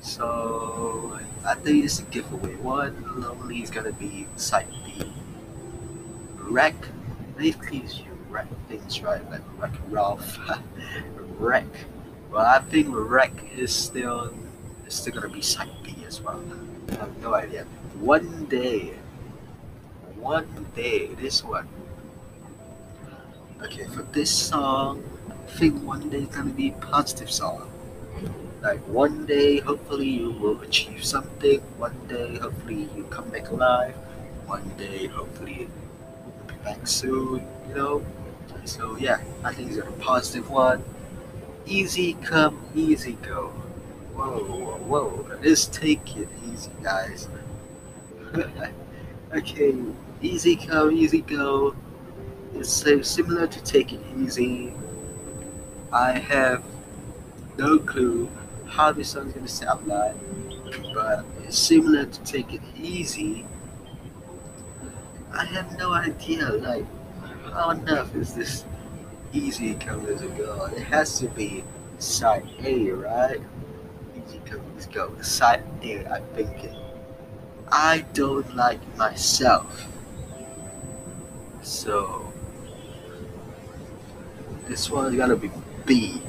[0.01, 2.55] So I think it's a giveaway.
[2.57, 5.13] One, lonely is gonna be side B.
[6.37, 6.77] Wreck,
[7.37, 9.23] basically you wreck things, right?
[9.31, 10.39] Like wreck Ralph.
[11.39, 11.67] wreck.
[12.31, 14.33] Well I think wreck is still
[14.87, 16.43] is still gonna be side B as well.
[16.91, 17.65] I have no idea.
[17.99, 18.95] One day
[20.27, 21.69] one day, this one.
[23.63, 25.05] Okay, for this song,
[25.47, 27.71] think one day is gonna be positive song.
[28.63, 31.61] Like one day, hopefully you will achieve something.
[31.79, 33.95] One day, hopefully you come back alive.
[34.47, 37.47] One day, hopefully you'll be back soon.
[37.69, 38.07] You know.
[38.65, 40.83] So yeah, I think it's a positive one.
[41.67, 43.49] Easy come, easy go.
[44.15, 45.39] Whoa, whoa, whoa!
[45.43, 47.29] Let's take it easy, guys.
[49.35, 49.75] okay,
[50.23, 51.77] easy come, easy go.
[52.55, 54.73] It's so similar to take it easy.
[55.97, 56.63] I have
[57.57, 58.29] no clue
[58.67, 60.15] how this song's gonna sound like,
[60.93, 63.47] but it's similar to take it easy.
[65.33, 66.85] I have no idea, like,
[67.51, 68.67] how enough is this
[69.33, 70.67] easy come as a go?
[70.67, 71.65] It has to be
[71.97, 73.41] side A, right?
[74.19, 75.19] Easy come as go.
[75.23, 76.77] Side A, I think thinking.
[77.73, 79.89] I don't like myself.
[81.63, 82.31] So
[84.69, 85.51] this one's gotta be
[85.87, 86.21] B,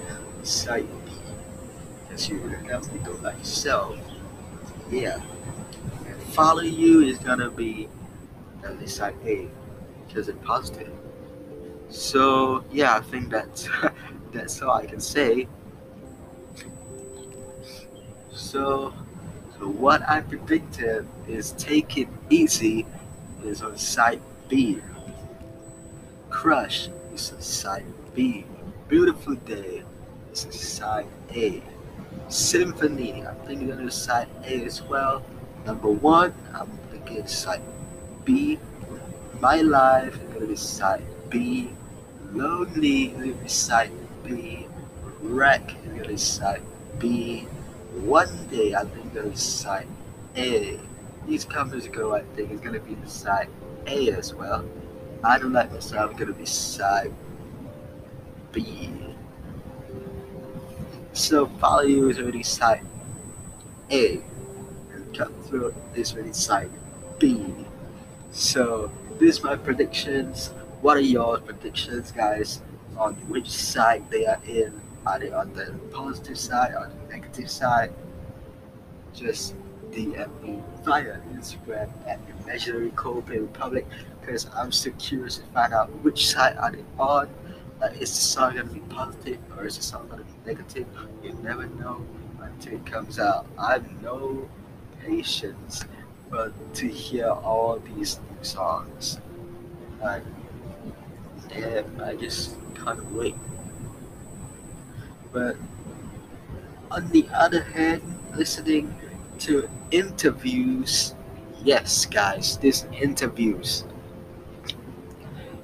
[0.43, 1.11] side B.
[2.07, 2.39] Because you
[2.69, 3.97] have to go like yourself.
[4.91, 5.19] Yeah.
[6.05, 7.89] And follow you is gonna be
[8.63, 9.47] at least side A.
[10.07, 10.93] Because it's positive.
[11.89, 13.67] So yeah, I think that's
[14.31, 15.47] that's all I can say.
[18.31, 18.93] So
[19.57, 22.85] so what I predicted is take it easy
[23.43, 24.79] is on side B.
[26.29, 28.45] Crush is a side B.
[28.87, 29.83] Beautiful Day
[30.29, 31.61] This is side A.
[32.29, 35.23] Symphony, I'm thinking the side A as well.
[35.65, 37.61] Number one, I'm thinking side
[38.23, 38.57] B.
[39.41, 41.71] My Life is gonna be side B.
[42.31, 43.91] Lonely is gonna be side
[44.23, 44.67] B.
[45.19, 46.61] Wreck is gonna be side
[46.97, 47.41] B.
[48.05, 49.87] One Day, I think gonna be side
[50.37, 50.79] A.
[51.27, 53.49] Easy come easy go, I think, is gonna be the side
[53.85, 54.63] A as well.
[55.25, 57.11] I don't like myself I'm gonna be side
[58.51, 58.89] B.
[61.13, 62.85] So Follow You is already side
[63.91, 64.21] A
[64.93, 66.69] and cutthroat is already side
[67.19, 67.45] B.
[68.31, 70.49] So these are my predictions.
[70.81, 72.61] What are your predictions guys
[72.97, 74.79] on which side they are in?
[75.05, 77.93] Are they on the positive side or the negative side?
[79.15, 79.55] Just
[79.91, 83.87] DM me via Instagram at Imaginary Republic
[84.19, 87.29] because I'm still curious to find out which side are they on.
[87.79, 90.87] Like, is the song gonna be positive or is the song gonna be negative?
[91.23, 92.05] You never know
[92.41, 93.45] until it comes out.
[93.57, 94.49] I have no
[95.05, 95.85] patience
[96.29, 99.19] but to hear all these new songs.
[100.01, 100.23] Like,
[101.49, 103.35] damn, I just can't wait.
[105.31, 105.55] But
[106.89, 108.01] on the other hand,
[108.35, 108.95] listening
[109.39, 111.13] to interviews,
[111.63, 113.83] yes, guys, these interviews.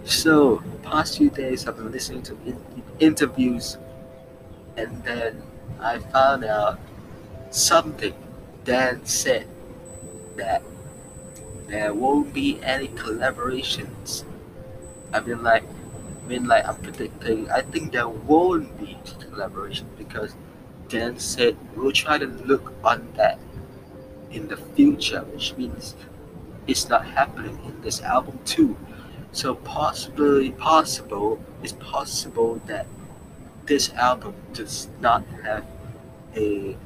[0.05, 3.77] So, past few days I've been listening to in- interviews,
[4.77, 5.41] and then
[5.79, 6.79] I found out
[7.51, 8.13] something
[8.65, 9.47] Dan said
[10.37, 10.63] that
[11.67, 14.23] there won't be any collaborations.
[15.13, 17.49] I mean, like, I mean, like, I'm predicting.
[17.51, 20.35] I think there won't be collaboration because
[20.89, 23.39] Dan said we'll try to look on that
[24.31, 25.95] in the future, which means
[26.67, 28.77] it's not happening in this album too.
[29.33, 32.85] So possibly possible it's possible that
[33.65, 35.65] this album does not have
[36.35, 36.77] a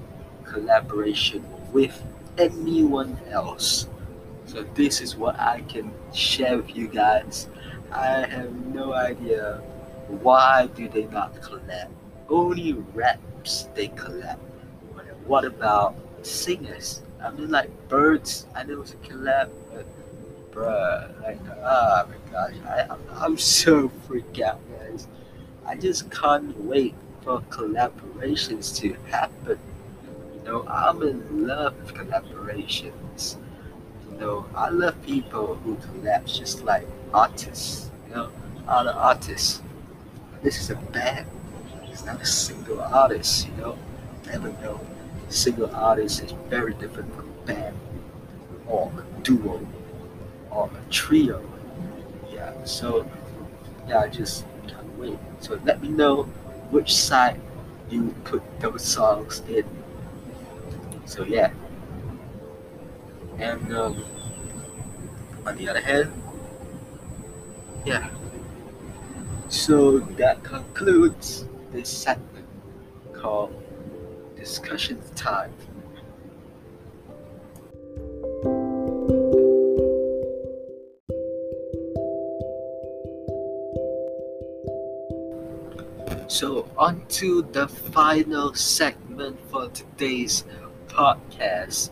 [0.45, 1.43] collaboration
[1.73, 2.01] with
[2.37, 3.87] anyone else.
[4.45, 7.47] So this is what I can share with you guys.
[7.91, 9.61] I have no idea
[10.07, 11.89] why do they not collab.
[12.29, 14.37] Only raps they collab.
[15.25, 17.01] What about singers?
[17.21, 18.45] I mean like birds.
[18.55, 19.85] I know it's a collab, but
[20.57, 25.07] bruh, like oh my gosh, I I'm, I'm so freaked out, guys.
[25.65, 29.59] I just can't wait for collaborations to happen.
[30.35, 33.37] You know, I'm in love with collaborations.
[34.11, 37.91] You know, I love people who collab just like artists.
[38.07, 38.29] You know,
[38.67, 39.61] other artists.
[40.41, 41.27] This is a band.
[41.83, 43.47] It's not a single artist.
[43.47, 43.77] You know,
[44.25, 44.79] never know.
[45.29, 47.75] Single artist is very different from band
[48.67, 48.91] or
[49.23, 49.59] duo
[50.57, 51.39] or a trio.
[52.33, 52.51] Yeah.
[52.65, 53.09] So
[53.87, 55.19] yeah, I just can't wait.
[55.39, 56.23] So let me know
[56.71, 57.39] which side
[57.89, 59.63] you put those songs in.
[61.05, 61.51] So yeah.
[63.37, 64.03] And um,
[65.45, 66.11] on the other hand,
[67.85, 68.09] yeah.
[69.49, 72.47] So that concludes this segment
[73.13, 73.53] called
[74.35, 75.53] Discussion Time.
[86.37, 90.43] So, on to the final segment for today's
[90.85, 91.89] podcast.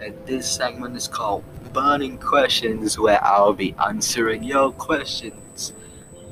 [0.00, 1.42] And this segment is called
[1.72, 5.72] Burning Questions, where I'll be answering your questions.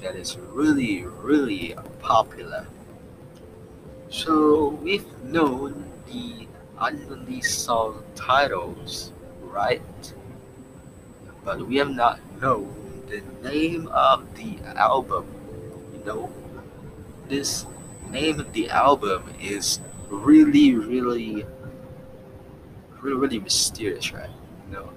[0.00, 2.68] That is really, really popular.
[4.10, 6.46] So, we've known the
[6.78, 9.10] unreleased song titles,
[9.40, 9.82] right?
[11.44, 15.26] But we have not known the name of the album.
[15.92, 16.32] You know,
[17.28, 17.66] this
[18.10, 21.44] name of the album is really, really,
[23.00, 24.30] really, really mysterious, right?
[24.68, 24.90] You know.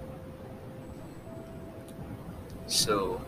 [2.68, 3.22] So,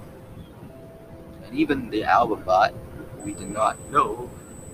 [1.46, 2.74] and even the album art,
[3.24, 4.30] we do not know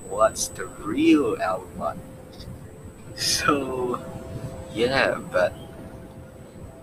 [0.09, 1.97] what's the real album art.
[3.15, 3.99] So,
[4.73, 5.53] yeah, but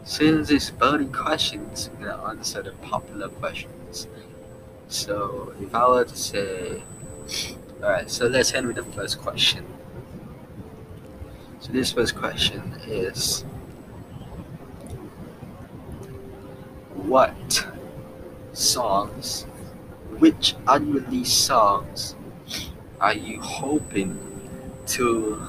[0.05, 4.09] since it's burning questions, we're gonna answer the popular questions.
[4.89, 6.83] So, if I were to say,
[7.83, 9.65] Alright, so let's with the first question.
[11.61, 13.45] So this first question is
[16.95, 17.67] What
[18.53, 19.45] songs,
[20.19, 22.17] which unreleased songs
[23.01, 24.19] are you hoping
[24.89, 25.43] to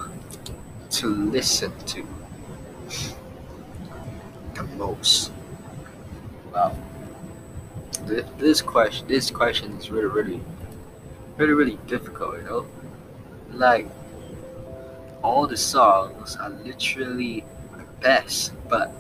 [0.91, 2.07] to listen to
[4.55, 5.32] the most?
[6.53, 6.76] Wow.
[8.07, 10.41] Th- This question this question is really really
[11.38, 12.66] really really difficult, you know?
[13.52, 13.88] Like
[15.22, 17.44] all the songs are literally
[17.78, 18.92] the best, but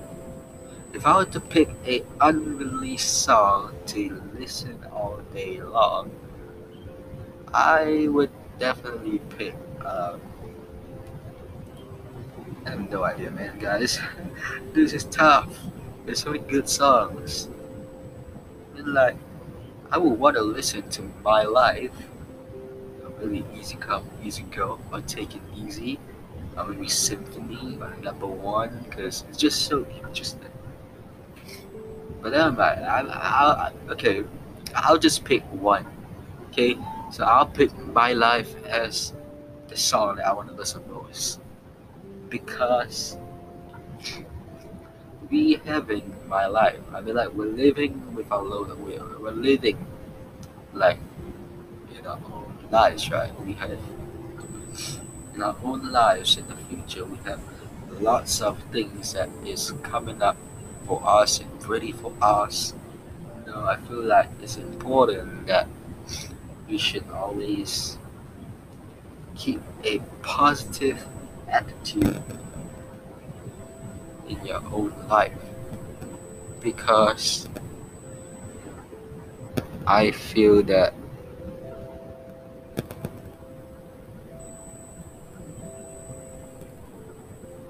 [0.93, 6.11] if I were to pick a unreleased song to listen all day long,
[7.53, 10.21] I would definitely pick um
[12.65, 13.99] I have no idea man guys.
[14.73, 15.55] this is tough.
[16.05, 17.49] There's so many good songs.
[18.75, 19.15] And like
[19.91, 21.95] I would want to listen to My Life
[23.19, 25.99] really easy come, easy go, or take it easy.
[26.57, 30.49] Or maybe Symphony or Number One, because it's just so interesting.
[32.21, 34.23] But then, I, I, I, okay,
[34.73, 35.85] I'll just pick one.
[36.49, 36.77] Okay,
[37.11, 39.13] so I'll pick My Life as
[39.67, 41.41] the song that I want to listen most
[42.29, 43.17] because
[45.29, 46.79] we having my life.
[46.93, 48.77] I mean, like we're living with our Lord.
[48.79, 49.85] We're, we're living
[50.73, 50.99] like
[52.05, 53.31] our own lives, right?
[53.41, 53.77] We have
[55.33, 57.05] in our own lives in the future.
[57.05, 57.39] We have
[57.99, 60.37] lots of things that is coming up
[60.87, 62.73] for us and ready for us.
[63.45, 65.67] You know, I feel like it's important that
[66.67, 67.97] we should always
[69.35, 71.05] keep a positive
[71.47, 72.21] attitude
[74.27, 75.33] in your own life
[76.61, 77.47] because
[79.85, 80.93] I feel that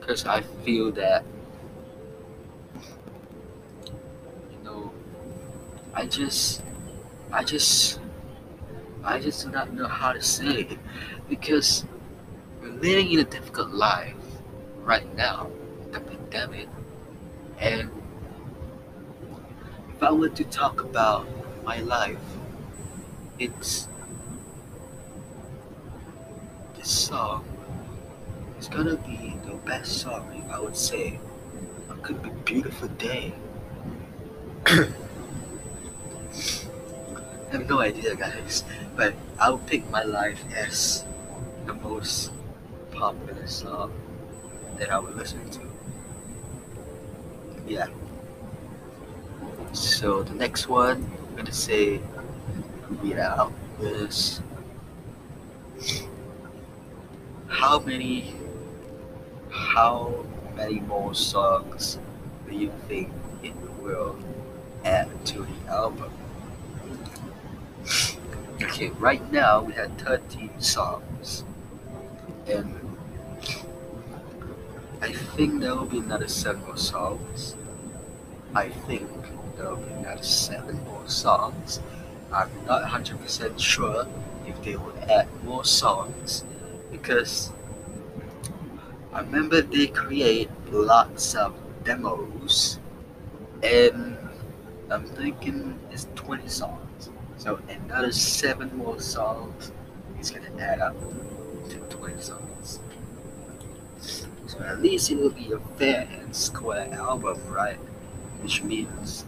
[0.06, 1.26] because I feel that
[4.52, 4.92] you know
[5.96, 6.62] I just
[7.32, 8.00] I just
[9.04, 10.78] I just do not know how to say it.
[11.28, 11.86] Because
[12.62, 14.14] we're living in a difficult life
[14.84, 15.50] right now
[15.92, 16.68] the pandemic.
[17.58, 17.90] And
[19.90, 21.26] if I were to talk about
[21.64, 22.20] my life
[23.40, 23.88] it's
[26.78, 27.44] this song
[28.60, 29.25] is gonna be
[29.66, 31.20] best song I would say.
[32.04, 33.34] Could be beautiful day.
[34.68, 34.88] I
[37.52, 38.64] have no idea guys
[38.96, 41.04] but I would pick my life as
[41.66, 42.32] the most
[42.92, 43.92] popular song
[44.78, 45.62] that I would listen to.
[47.68, 47.88] Yeah.
[49.74, 52.00] So the next one I'm gonna say
[53.02, 53.52] read out
[53.82, 54.42] is
[57.48, 58.36] how many
[59.76, 62.00] how many more songs
[62.48, 63.12] do you think
[63.44, 64.16] it will
[64.86, 66.10] add to the album?
[68.64, 71.44] Okay, right now we have 13 songs
[72.48, 72.80] and
[75.02, 77.58] I think there will be another seven more songs.
[78.56, 79.10] I think
[79.58, 81.82] there will be another seven more songs.
[82.32, 84.08] I'm not 100% sure
[84.48, 86.46] if they will add more songs
[86.94, 87.52] because
[89.16, 91.56] I remember they create lots of
[91.86, 92.80] demos
[93.64, 94.18] and
[94.92, 97.10] I'm thinking it's 20 songs.
[97.38, 99.72] So another seven more songs
[100.20, 101.00] is gonna add up
[101.70, 102.82] to 20 songs.
[104.48, 107.78] So at least it will be a fair and square album, right?
[108.42, 109.24] Which means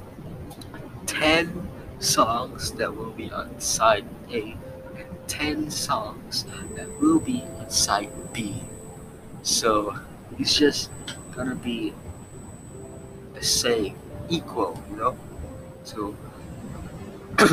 [1.05, 1.69] 10
[1.99, 4.57] songs that will be on side A
[4.97, 6.43] and 10 songs
[6.75, 8.63] that will be on side B.
[9.43, 9.97] So
[10.37, 10.89] it's just
[11.35, 11.93] gonna be
[13.33, 13.95] the same,
[14.29, 15.17] equal, you know?
[15.83, 16.15] So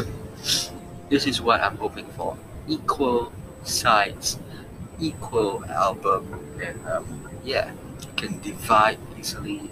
[1.10, 2.36] this is what I'm hoping for.
[2.66, 3.32] Equal
[3.62, 4.38] sides,
[4.98, 7.70] equal album, and um, yeah,
[8.00, 9.70] you can divide easily.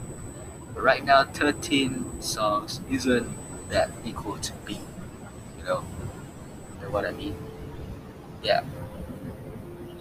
[0.75, 3.29] But right now, 13 songs isn't
[3.71, 4.81] that equal to B.
[5.59, 5.85] You know,
[6.77, 7.37] you know what I mean?
[8.43, 8.65] Yeah,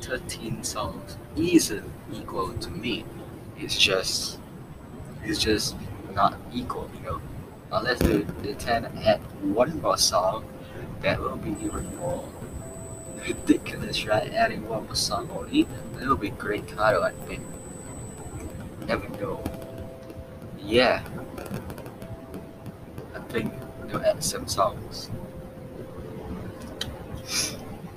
[0.01, 3.05] 13 songs isn't equal to me.
[3.57, 4.39] It's just,
[5.23, 5.75] it's just
[6.13, 6.89] not equal.
[6.95, 7.21] You know,
[7.71, 10.45] unless they tend to add one more song,
[11.01, 12.27] that will be even more
[13.27, 14.31] ridiculous, right?
[14.33, 17.43] Adding one more song only, that will be great title, I think
[18.87, 19.43] never know.
[20.59, 21.03] Yeah.
[23.15, 23.53] I think
[23.87, 25.09] they'll add some songs.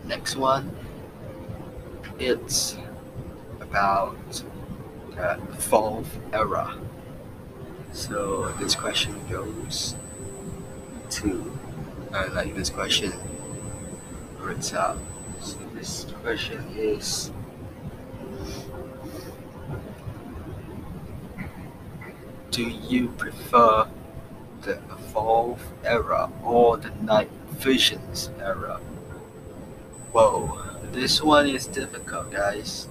[0.05, 0.71] Next one,
[2.19, 2.77] it's
[3.75, 4.17] about
[5.19, 6.79] uh, the Evolve era.
[7.93, 9.97] So this question goes
[11.11, 11.59] to,
[12.13, 13.13] I like this question,
[14.75, 14.99] out.
[15.41, 17.33] So this question is
[22.53, 23.89] Do you prefer
[24.63, 28.77] the Evolve era or the Night Visions era?
[30.13, 30.63] Whoa,
[30.93, 32.87] this one is difficult, guys.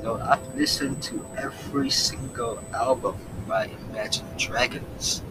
[0.00, 5.22] You know, I've listened to every single album by Imagine Dragons,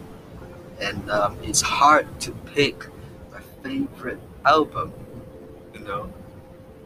[0.80, 2.86] and um, it's hard to pick
[3.32, 4.92] my favorite album.
[5.74, 6.12] You know,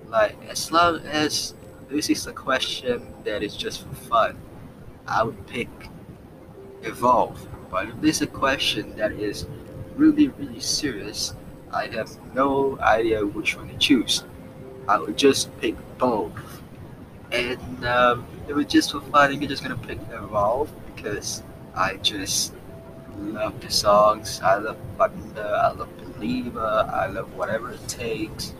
[0.08, 1.54] like as long as
[1.90, 4.38] this is a question that is just for fun
[5.06, 5.68] I would pick
[6.82, 7.46] evolve.
[7.70, 9.46] But if this is a question that is
[9.96, 11.34] really, really serious,
[11.72, 14.24] I have no idea which one to choose.
[14.88, 16.32] I would just pick both.
[17.34, 21.42] And um, it was just for fun, I'm just gonna pick Evolve because
[21.74, 22.54] I just
[23.18, 24.40] love the songs.
[24.42, 28.54] I love Thunder, I love Believer, I love Whatever It Takes.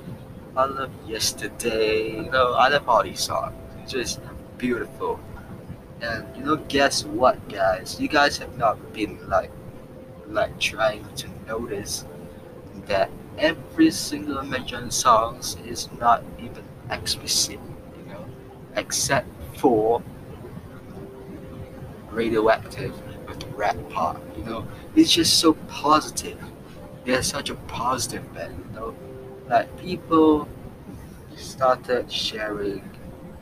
[0.57, 3.55] I love Yesterday, you know, I love all these songs.
[3.83, 4.21] It's just
[4.59, 5.21] beautiful
[6.03, 8.01] And you know, guess what, guys?
[8.01, 9.53] You guys have not been like,
[10.29, 12.05] like trying to notice
[12.87, 17.61] that every single mentioned songs is not even explicit,
[18.77, 20.03] except for
[22.11, 22.95] radioactive
[23.27, 24.67] with rap part, you know.
[24.95, 26.39] It's just so positive.
[27.05, 28.95] They're such a positive band, you know.
[29.49, 30.49] Like people
[31.37, 32.83] started sharing,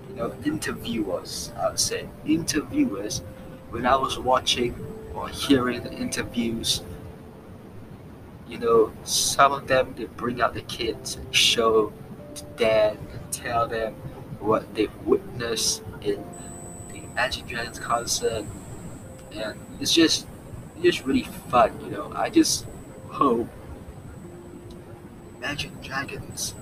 [0.09, 3.23] you know, interviewers, I would say, interviewers.
[3.71, 4.75] When I was watching
[5.15, 6.83] or hearing the interviews,
[8.49, 11.93] you know, some of them they bring out the kids show
[12.57, 13.95] dad and tell them
[14.43, 16.23] what they've witnessed in
[16.91, 18.45] the Imagine Dragons concert,
[19.33, 20.27] and it's just
[20.77, 22.13] it's just really fun, you know.
[22.15, 22.67] I just
[23.09, 23.49] hope
[25.39, 26.55] Imagine Dragons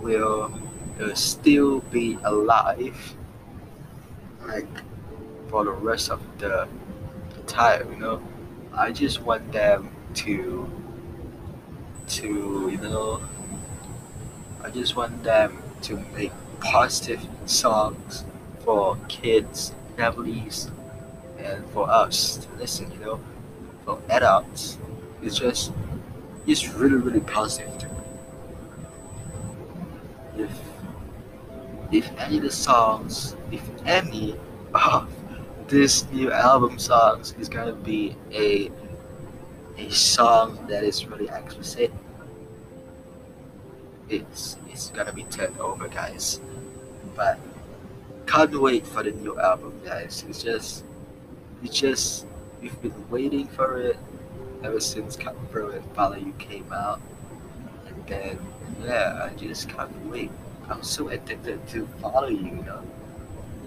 [0.00, 0.52] will
[1.00, 3.14] uh, still be alive,
[4.46, 4.68] like
[5.48, 6.68] for the rest of the
[7.46, 8.22] time, you know.
[8.72, 10.70] I just want them to
[12.06, 13.20] to you know
[14.62, 16.32] I just want them to make
[16.64, 18.24] positive songs
[18.64, 20.70] for kids, families,
[21.38, 23.20] and for us to listen, you know,
[23.84, 24.78] for adults.
[25.22, 25.72] It's just
[26.46, 27.94] it's really really positive to me.
[30.44, 30.50] If
[31.92, 34.36] if any of the songs, if any
[34.74, 35.08] of
[35.68, 38.70] this new album songs is gonna be a
[39.76, 41.92] a song that is really explicit,
[44.14, 46.40] it's it's gonna be turned over, guys.
[47.16, 47.38] But
[48.26, 50.24] can't wait for the new album, guys.
[50.28, 50.84] It's just
[51.62, 52.26] it's just
[52.60, 53.98] we've been waiting for it
[54.62, 57.00] ever since Cut Through and Follow You came out,
[57.86, 58.38] and then
[58.84, 60.30] yeah, I just can't wait.
[60.68, 62.82] I'm so addicted to Follow You, you know.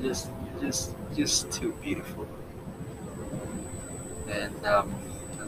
[0.02, 0.30] Just
[0.60, 2.28] just just too beautiful.
[4.30, 4.94] And um,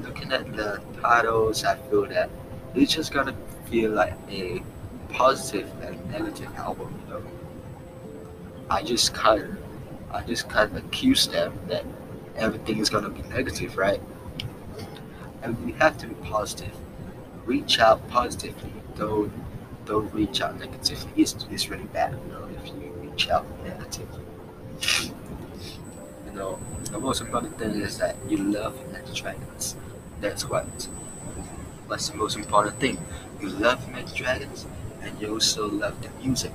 [0.04, 2.30] looking at the titles, I feel that
[2.76, 3.36] it's just gonna
[3.66, 4.64] feel like a
[5.10, 6.94] positive and negative album.
[7.08, 7.24] You know,
[8.70, 9.58] I just can't,
[10.12, 11.86] I just kind of accuse them that
[12.36, 14.02] everything is gonna be negative, right?
[15.42, 16.72] And we have to be positive.
[17.46, 18.72] Reach out positively.
[18.96, 19.32] Don't
[19.86, 21.10] don't reach out negatively.
[21.18, 24.24] It's, it's really bad, you know, if you reach out negatively.
[26.28, 26.60] You know,
[26.92, 29.76] the most important thing is that you love Imagine Dragons.
[30.22, 30.68] That's what.
[31.90, 33.00] That's the most important thing?
[33.42, 34.68] You love Imagine Dragons,
[35.10, 36.52] and you also love the music,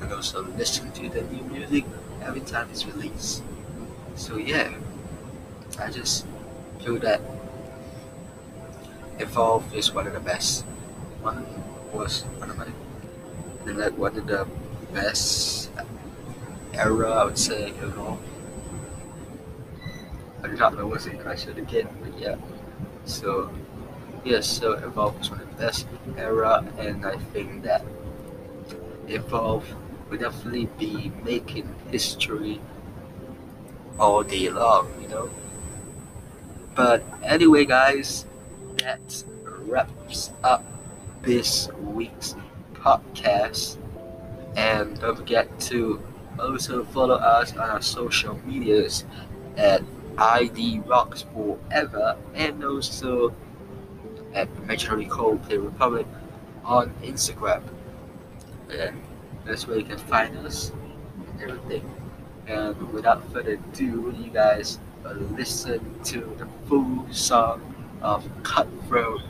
[0.00, 1.84] and also listen to the new music
[2.22, 3.42] every time it's released.
[4.16, 4.72] So yeah,
[5.78, 6.26] I just
[6.82, 7.20] feel that
[9.20, 10.64] Evolve is one of the best.
[11.22, 11.46] One
[11.92, 12.66] was one of my,
[13.72, 14.46] like one of the
[14.92, 15.70] best
[16.74, 18.18] era, I would say, you know.
[20.42, 22.36] I do not know what's the question again, but yeah.
[23.04, 23.50] So,
[24.24, 27.84] yes, so Evolve of the best era, and I think that
[29.08, 29.66] Evolve
[30.08, 32.60] will definitely be making history
[33.98, 35.30] all day long, you know.
[36.74, 38.26] But anyway, guys,
[38.78, 40.64] that wraps up
[41.22, 42.34] this week's
[42.74, 43.76] podcast.
[44.56, 46.02] And don't forget to
[46.38, 49.04] also follow us on our social medias
[49.56, 49.82] at
[50.18, 53.34] ID Rocks Forever and also
[54.34, 56.06] Uh, at Imaginary Coldplay Republic
[56.64, 57.62] on Instagram.
[58.70, 59.00] And
[59.44, 61.90] that's where you can find us and everything.
[62.46, 69.22] And without further ado, you guys listen to the full song of Cutthroat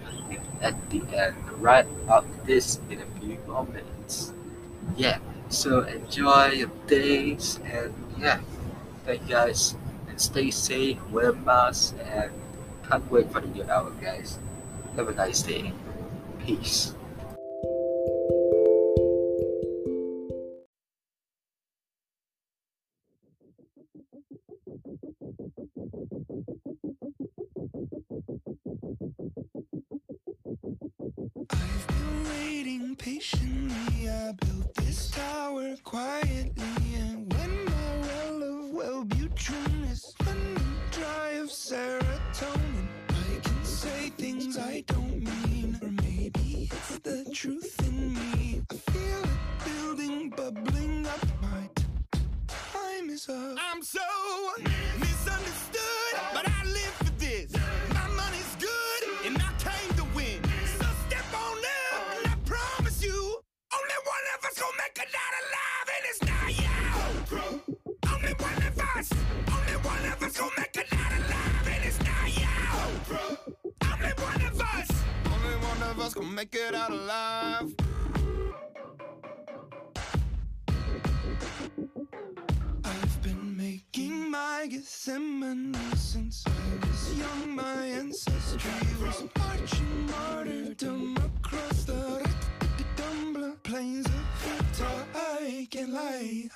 [0.60, 4.32] at the end, right after this in a few moments.
[4.96, 8.40] Yeah, so enjoy your days and yeah,
[9.04, 9.74] thank you guys
[10.08, 12.30] and stay safe, wear masks and
[12.88, 14.38] can't wait for the new album guys.
[15.00, 15.72] Have a nice day.
[16.44, 16.94] Peace.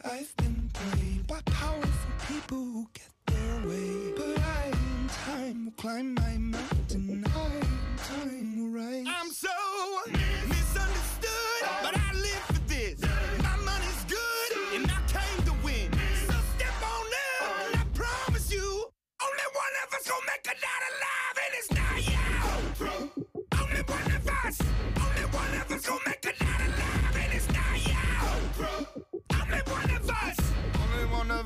[0.07, 4.13] I've been played by powerful people who get their way.
[4.15, 7.25] But I in time will climb my mountain.
[7.27, 9.07] I in time will rise.
[9.09, 10.24] I'm so.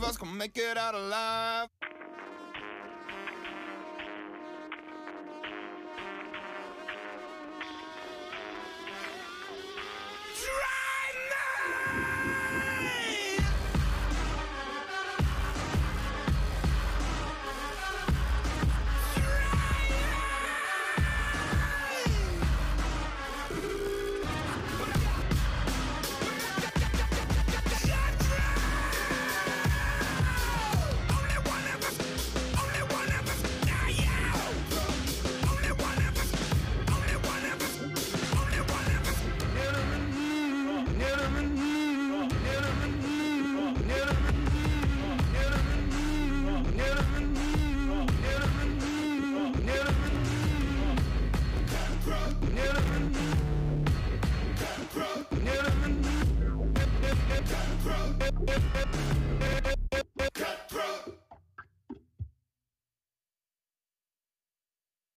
[0.09, 1.78] us gonna make it out alive.